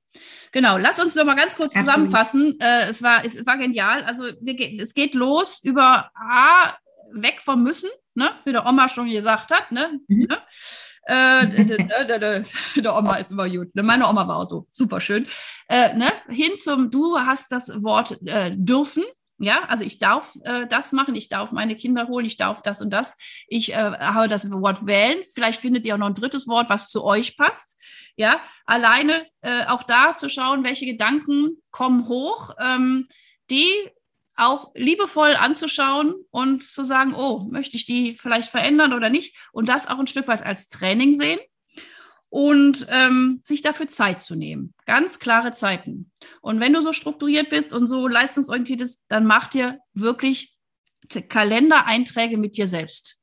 Genau, 0.50 0.76
lass 0.76 1.02
uns 1.02 1.14
noch 1.14 1.24
mal 1.24 1.34
ganz 1.34 1.56
kurz 1.56 1.72
zusammenfassen. 1.72 2.58
Äh, 2.60 2.90
es, 2.90 3.02
war, 3.02 3.24
es 3.24 3.46
war 3.46 3.56
genial. 3.56 4.02
Also 4.04 4.24
wir, 4.40 4.82
es 4.82 4.92
geht 4.94 5.14
los 5.14 5.60
über 5.64 6.10
A, 6.14 6.76
weg 7.12 7.40
vom 7.42 7.62
Müssen, 7.62 7.90
ne? 8.14 8.30
wie 8.44 8.52
der 8.52 8.66
Oma 8.66 8.88
schon 8.88 9.10
gesagt 9.10 9.50
hat. 9.50 9.70
Ne? 9.72 10.00
Mhm. 10.08 10.26
ne? 10.28 10.38
Äh, 11.04 11.46
der 12.76 12.96
Oma 12.96 13.16
ist 13.16 13.32
immer 13.32 13.48
gut. 13.48 13.74
Ne? 13.74 13.82
Meine 13.82 14.08
Oma 14.08 14.26
war 14.28 14.38
auch 14.38 14.48
so 14.48 14.66
super 14.70 15.00
schön. 15.00 15.26
Äh, 15.68 15.94
ne? 15.94 16.12
Hin 16.28 16.52
zum, 16.58 16.90
du 16.90 17.18
hast 17.18 17.50
das 17.50 17.68
Wort 17.82 18.18
äh, 18.26 18.52
dürfen. 18.54 19.02
Ja, 19.38 19.64
also 19.64 19.82
ich 19.82 19.98
darf 19.98 20.36
äh, 20.44 20.68
das 20.68 20.92
machen, 20.92 21.16
ich 21.16 21.28
darf 21.28 21.50
meine 21.50 21.74
Kinder 21.74 22.06
holen, 22.06 22.26
ich 22.26 22.36
darf 22.36 22.62
das 22.62 22.80
und 22.80 22.90
das. 22.90 23.16
Ich 23.48 23.72
äh, 23.72 23.74
habe 23.74 24.28
das 24.28 24.48
Wort 24.52 24.86
wählen. 24.86 25.18
Vielleicht 25.34 25.60
findet 25.60 25.84
ihr 25.84 25.94
auch 25.94 25.98
noch 25.98 26.06
ein 26.06 26.14
drittes 26.14 26.46
Wort, 26.46 26.70
was 26.70 26.90
zu 26.90 27.02
euch 27.02 27.36
passt. 27.36 27.76
Ja, 28.14 28.40
alleine 28.66 29.26
äh, 29.40 29.64
auch 29.66 29.82
da 29.82 30.16
zu 30.16 30.28
schauen, 30.28 30.62
welche 30.62 30.86
Gedanken 30.86 31.56
kommen 31.72 32.06
hoch, 32.06 32.54
ähm, 32.62 33.08
die 33.50 33.66
auch 34.36 34.72
liebevoll 34.74 35.34
anzuschauen 35.34 36.14
und 36.30 36.62
zu 36.62 36.84
sagen, 36.84 37.14
oh, 37.14 37.46
möchte 37.50 37.76
ich 37.76 37.84
die 37.84 38.14
vielleicht 38.14 38.50
verändern 38.50 38.92
oder 38.92 39.10
nicht? 39.10 39.36
Und 39.52 39.68
das 39.68 39.86
auch 39.86 39.98
ein 39.98 40.06
Stück 40.06 40.28
weit 40.28 40.44
als 40.44 40.68
Training 40.68 41.14
sehen 41.14 41.38
und 42.30 42.86
ähm, 42.88 43.40
sich 43.42 43.60
dafür 43.60 43.88
Zeit 43.88 44.22
zu 44.22 44.34
nehmen. 44.34 44.72
Ganz 44.86 45.18
klare 45.18 45.52
Zeiten. 45.52 46.10
Und 46.40 46.60
wenn 46.60 46.72
du 46.72 46.80
so 46.80 46.94
strukturiert 46.94 47.50
bist 47.50 47.74
und 47.74 47.86
so 47.86 48.08
leistungsorientiert 48.08 48.80
bist, 48.80 49.04
dann 49.08 49.26
mach 49.26 49.48
dir 49.48 49.80
wirklich 49.92 50.56
Kalendereinträge 51.28 52.38
mit 52.38 52.56
dir 52.56 52.68
selbst. 52.68 53.18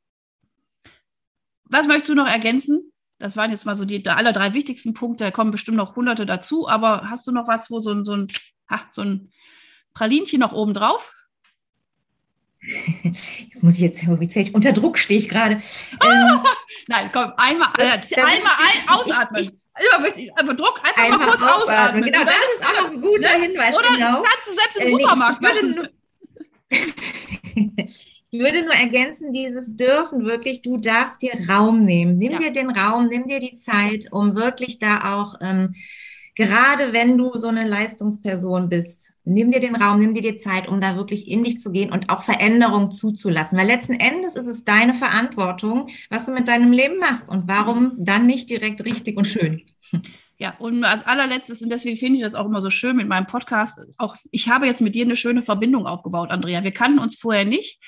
Was 1.63 1.87
möchtest 1.87 2.09
du 2.09 2.15
noch 2.15 2.27
ergänzen? 2.27 2.91
Das 3.17 3.35
waren 3.35 3.51
jetzt 3.51 3.65
mal 3.65 3.75
so 3.75 3.83
die 3.83 4.07
alle 4.07 4.31
drei 4.31 4.53
wichtigsten 4.53 4.93
Punkte. 4.93 5.23
Da 5.25 5.31
kommen 5.31 5.51
bestimmt 5.51 5.77
noch 5.77 5.95
hunderte 5.95 6.25
dazu. 6.27 6.67
Aber 6.67 7.09
hast 7.09 7.25
du 7.25 7.31
noch 7.31 7.47
was, 7.47 7.71
wo 7.71 7.79
so 7.79 7.91
ein, 7.91 8.05
so 8.05 8.13
ein, 8.13 8.27
ha, 8.69 8.87
so 8.91 9.01
ein 9.01 9.31
Pralinchen 9.93 10.39
noch 10.39 10.53
oben 10.53 10.73
drauf? 10.73 11.11
Jetzt 13.49 13.63
muss 13.63 13.75
ich 13.75 13.79
jetzt, 13.79 14.03
jetzt 14.03 14.53
unter 14.53 14.73
Druck 14.73 14.97
stehe 14.97 15.17
ich 15.17 15.29
gerade. 15.29 15.55
Ähm, 15.55 16.39
Nein, 16.87 17.09
komm, 17.13 17.31
einmal, 17.37 17.69
äh, 17.77 17.99
einmal 18.15 18.53
ein, 18.57 18.89
ausatmen. 18.89 19.51
Immer, 20.41 20.53
Druck, 20.55 20.81
einfach, 20.83 21.03
einfach 21.03 21.19
mal 21.19 21.25
kurz 21.25 21.43
ausatmen. 21.43 21.63
ausatmen. 21.63 22.03
Genau, 22.03 22.25
das, 22.25 22.33
das 22.33 22.55
ist 22.55 22.65
auch 22.65 22.83
noch 22.83 22.91
ein 22.91 23.01
guter 23.01 23.37
ne? 23.37 23.45
Hinweis. 23.45 23.77
Oder 23.77 23.87
genau. 23.87 24.21
das 24.21 24.29
kannst 24.29 24.47
du 24.47 24.53
selbst 24.53 24.77
im 24.77 24.87
äh, 24.87 24.91
Supermarkt 24.91 25.41
machen. 25.41 25.87
Ich 28.31 28.39
würde 28.39 28.61
nur 28.61 28.75
ergänzen, 28.75 29.33
dieses 29.33 29.75
dürfen 29.75 30.23
wirklich, 30.23 30.61
du 30.61 30.77
darfst 30.77 31.23
dir 31.23 31.33
Raum 31.49 31.81
nehmen. 31.81 32.17
Nimm 32.17 32.33
ja. 32.33 32.37
dir 32.37 32.51
den 32.51 32.69
Raum, 32.69 33.07
nimm 33.07 33.25
dir 33.25 33.39
die 33.39 33.55
Zeit, 33.55 34.09
um 34.11 34.35
wirklich 34.35 34.77
da 34.77 35.15
auch 35.15 35.39
ähm, 35.41 35.73
gerade 36.39 36.93
wenn 36.93 37.17
du 37.17 37.37
so 37.37 37.47
eine 37.47 37.67
Leistungsperson 37.67 38.69
bist, 38.69 39.11
nimm 39.25 39.51
dir 39.51 39.59
den 39.59 39.75
Raum, 39.75 39.99
nimm 39.99 40.13
dir 40.13 40.21
die 40.21 40.37
Zeit, 40.37 40.69
um 40.69 40.79
da 40.79 40.95
wirklich 40.95 41.27
in 41.27 41.43
dich 41.43 41.59
zu 41.59 41.69
gehen 41.69 41.91
und 41.91 42.09
auch 42.09 42.23
Veränderung 42.23 42.91
zuzulassen. 42.91 43.57
Weil 43.59 43.67
letzten 43.67 43.91
Endes 43.91 44.37
ist 44.37 44.47
es 44.47 44.63
deine 44.63 44.93
Verantwortung, 44.93 45.89
was 46.09 46.25
du 46.25 46.31
mit 46.31 46.47
deinem 46.47 46.71
Leben 46.71 46.97
machst 46.97 47.27
und 47.27 47.49
warum 47.49 47.91
dann 47.97 48.25
nicht 48.25 48.49
direkt 48.49 48.85
richtig 48.85 49.17
und 49.17 49.27
schön. 49.27 49.63
Ja, 50.41 50.55
und 50.59 50.85
als 50.85 51.05
allerletztes, 51.05 51.61
und 51.61 51.67
deswegen 51.67 51.97
finde 51.97 52.19
ich 52.19 52.23
das 52.23 52.35
auch 52.35 52.45
immer 52.45 52.61
so 52.61 52.69
schön 52.69 52.95
mit 52.95 53.09
meinem 53.09 53.27
Podcast, 53.27 53.77
auch 53.97 54.15
ich 54.31 54.47
habe 54.47 54.67
jetzt 54.67 54.79
mit 54.79 54.95
dir 54.95 55.03
eine 55.03 55.17
schöne 55.17 55.41
Verbindung 55.41 55.85
aufgebaut, 55.85 56.31
Andrea. 56.31 56.63
Wir 56.63 56.71
kannten 56.71 56.99
uns 56.99 57.17
vorher 57.17 57.43
nicht. 57.43 57.81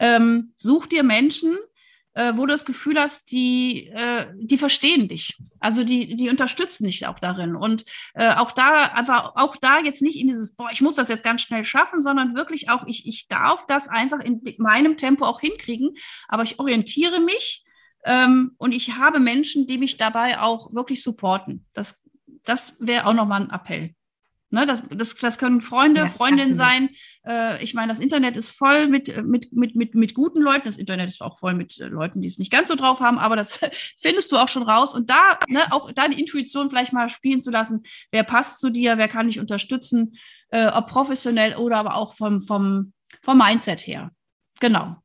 Ähm, 0.00 0.54
such 0.56 0.86
dir 0.86 1.02
Menschen, 1.02 1.58
äh, 2.18 2.36
wo 2.36 2.46
du 2.46 2.52
das 2.52 2.64
Gefühl 2.64 2.98
hast, 2.98 3.30
die, 3.30 3.86
äh, 3.94 4.26
die 4.34 4.58
verstehen 4.58 5.06
dich. 5.06 5.38
Also 5.60 5.84
die, 5.84 6.16
die 6.16 6.28
unterstützen 6.28 6.84
dich 6.84 7.06
auch 7.06 7.20
darin. 7.20 7.54
Und 7.54 7.84
äh, 8.14 8.34
auch 8.34 8.50
da, 8.50 8.86
einfach 8.86 9.36
auch 9.36 9.54
da 9.54 9.78
jetzt 9.78 10.02
nicht 10.02 10.18
in 10.18 10.26
dieses, 10.26 10.56
boah, 10.56 10.68
ich 10.72 10.80
muss 10.80 10.96
das 10.96 11.06
jetzt 11.08 11.22
ganz 11.22 11.42
schnell 11.42 11.64
schaffen, 11.64 12.02
sondern 12.02 12.34
wirklich 12.34 12.70
auch, 12.70 12.88
ich, 12.88 13.06
ich 13.06 13.28
darf 13.28 13.66
das 13.66 13.86
einfach 13.86 14.18
in 14.18 14.42
meinem 14.58 14.96
Tempo 14.96 15.26
auch 15.26 15.40
hinkriegen, 15.40 15.90
aber 16.26 16.42
ich 16.42 16.58
orientiere 16.58 17.20
mich 17.20 17.64
ähm, 18.04 18.56
und 18.58 18.72
ich 18.72 18.96
habe 18.96 19.20
Menschen, 19.20 19.68
die 19.68 19.78
mich 19.78 19.96
dabei 19.96 20.40
auch 20.40 20.74
wirklich 20.74 21.04
supporten. 21.04 21.66
Das, 21.72 22.04
das 22.42 22.78
wäre 22.80 23.06
auch 23.06 23.14
nochmal 23.14 23.42
ein 23.42 23.50
Appell. 23.50 23.94
Ne, 24.50 24.64
das, 24.64 24.82
das, 24.88 25.14
das 25.14 25.36
können 25.36 25.60
Freunde, 25.60 26.00
ja, 26.00 26.06
Freundinnen 26.06 26.56
sein. 26.56 26.88
Äh, 27.26 27.62
ich 27.62 27.74
meine, 27.74 27.92
das 27.92 28.00
Internet 28.00 28.34
ist 28.34 28.48
voll 28.48 28.88
mit, 28.88 29.14
mit, 29.26 29.52
mit, 29.52 29.76
mit, 29.76 29.94
mit 29.94 30.14
guten 30.14 30.40
Leuten. 30.40 30.64
Das 30.64 30.78
Internet 30.78 31.10
ist 31.10 31.20
auch 31.20 31.38
voll 31.38 31.52
mit 31.52 31.78
äh, 31.78 31.84
Leuten, 31.84 32.22
die 32.22 32.28
es 32.28 32.38
nicht 32.38 32.50
ganz 32.50 32.68
so 32.68 32.74
drauf 32.74 33.00
haben, 33.00 33.18
aber 33.18 33.36
das 33.36 33.60
findest 34.00 34.32
du 34.32 34.38
auch 34.38 34.48
schon 34.48 34.62
raus. 34.62 34.94
Und 34.94 35.10
da 35.10 35.38
ne, 35.48 35.70
auch 35.70 35.92
deine 35.92 36.18
Intuition 36.18 36.70
vielleicht 36.70 36.94
mal 36.94 37.10
spielen 37.10 37.42
zu 37.42 37.50
lassen. 37.50 37.82
Wer 38.10 38.24
passt 38.24 38.58
zu 38.60 38.70
dir? 38.70 38.96
Wer 38.96 39.08
kann 39.08 39.26
dich 39.26 39.38
unterstützen? 39.38 40.16
Äh, 40.48 40.68
ob 40.68 40.86
professionell 40.86 41.56
oder 41.56 41.76
aber 41.76 41.96
auch 41.96 42.14
vom, 42.14 42.40
vom, 42.40 42.94
vom 43.20 43.36
Mindset 43.36 43.86
her. 43.86 44.12
Genau. 44.60 44.96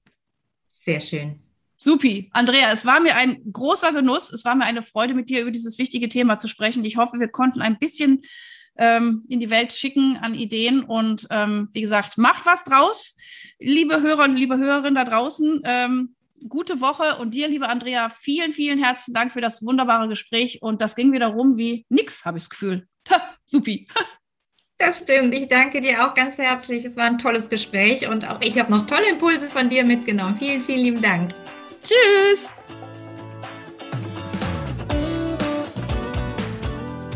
Sehr 0.80 1.02
schön. 1.02 1.44
Supi. 1.76 2.30
Andrea, 2.32 2.72
es 2.72 2.86
war 2.86 3.02
mir 3.02 3.16
ein 3.18 3.42
großer 3.52 3.92
Genuss. 3.92 4.32
Es 4.32 4.46
war 4.46 4.56
mir 4.56 4.64
eine 4.64 4.84
Freude, 4.84 5.14
mit 5.14 5.30
dir 5.30 5.42
über 5.42 5.52
dieses 5.52 5.78
wichtige 5.78 6.08
Thema 6.08 6.38
zu 6.38 6.48
sprechen. 6.48 6.86
Ich 6.86 6.96
hoffe, 6.96 7.20
wir 7.20 7.28
konnten 7.28 7.62
ein 7.62 7.78
bisschen 7.78 8.22
ähm, 8.78 9.24
in 9.30 9.40
die 9.40 9.50
Welt 9.50 9.74
schicken 9.74 10.18
an 10.22 10.36
Ideen. 10.36 10.84
Und 10.84 11.28
ähm, 11.30 11.70
wie 11.74 11.82
gesagt, 11.82 12.18
macht 12.18 12.46
was 12.46 12.64
draus. 12.64 13.16
Liebe 13.60 14.02
Hörer 14.02 14.26
und 14.26 14.36
liebe 14.36 14.58
Hörerinnen 14.58 14.96
da 14.96 15.04
draußen, 15.06 15.62
ähm, 15.66 16.16
gute 16.48 16.82
Woche. 16.82 17.18
Und 17.18 17.34
dir, 17.34 17.48
liebe 17.48 17.68
Andrea, 17.68 18.10
vielen, 18.10 18.54
vielen 18.54 18.82
herzlichen 18.82 19.14
Dank 19.14 19.34
für 19.34 19.42
das 19.42 19.64
wunderbare 19.64 20.08
Gespräch. 20.08 20.62
Und 20.62 20.82
das 20.82 20.96
ging 20.96 21.12
wieder 21.12 21.28
rum 21.28 21.58
wie 21.58 21.86
nix, 21.90 22.26
habe 22.26 22.38
ich 22.38 22.44
das 22.44 22.50
Gefühl. 22.50 22.88
Ha, 23.10 23.22
supi. 23.46 23.88
Das 24.78 25.00
stimmt. 25.00 25.34
Ich 25.34 25.48
danke 25.48 25.80
dir 25.82 26.06
auch 26.06 26.14
ganz 26.14 26.38
herzlich. 26.38 26.84
Es 26.84 26.98
war 26.98 27.06
ein 27.06 27.18
tolles 27.18 27.50
Gespräch 27.50 28.08
und 28.08 28.30
auch 28.30 28.42
ich 28.42 28.58
habe 28.60 28.72
noch 28.72 28.86
tolle 28.86 29.10
Impulse 29.10 29.50
von 29.50 29.70
dir 29.70 29.86
mitgenommen. 29.86 30.36
Vielen, 30.36 30.62
vielen 30.62 30.80
lieben 30.80 31.02
Dank. 31.02 31.34
Tschüss. 31.84 32.50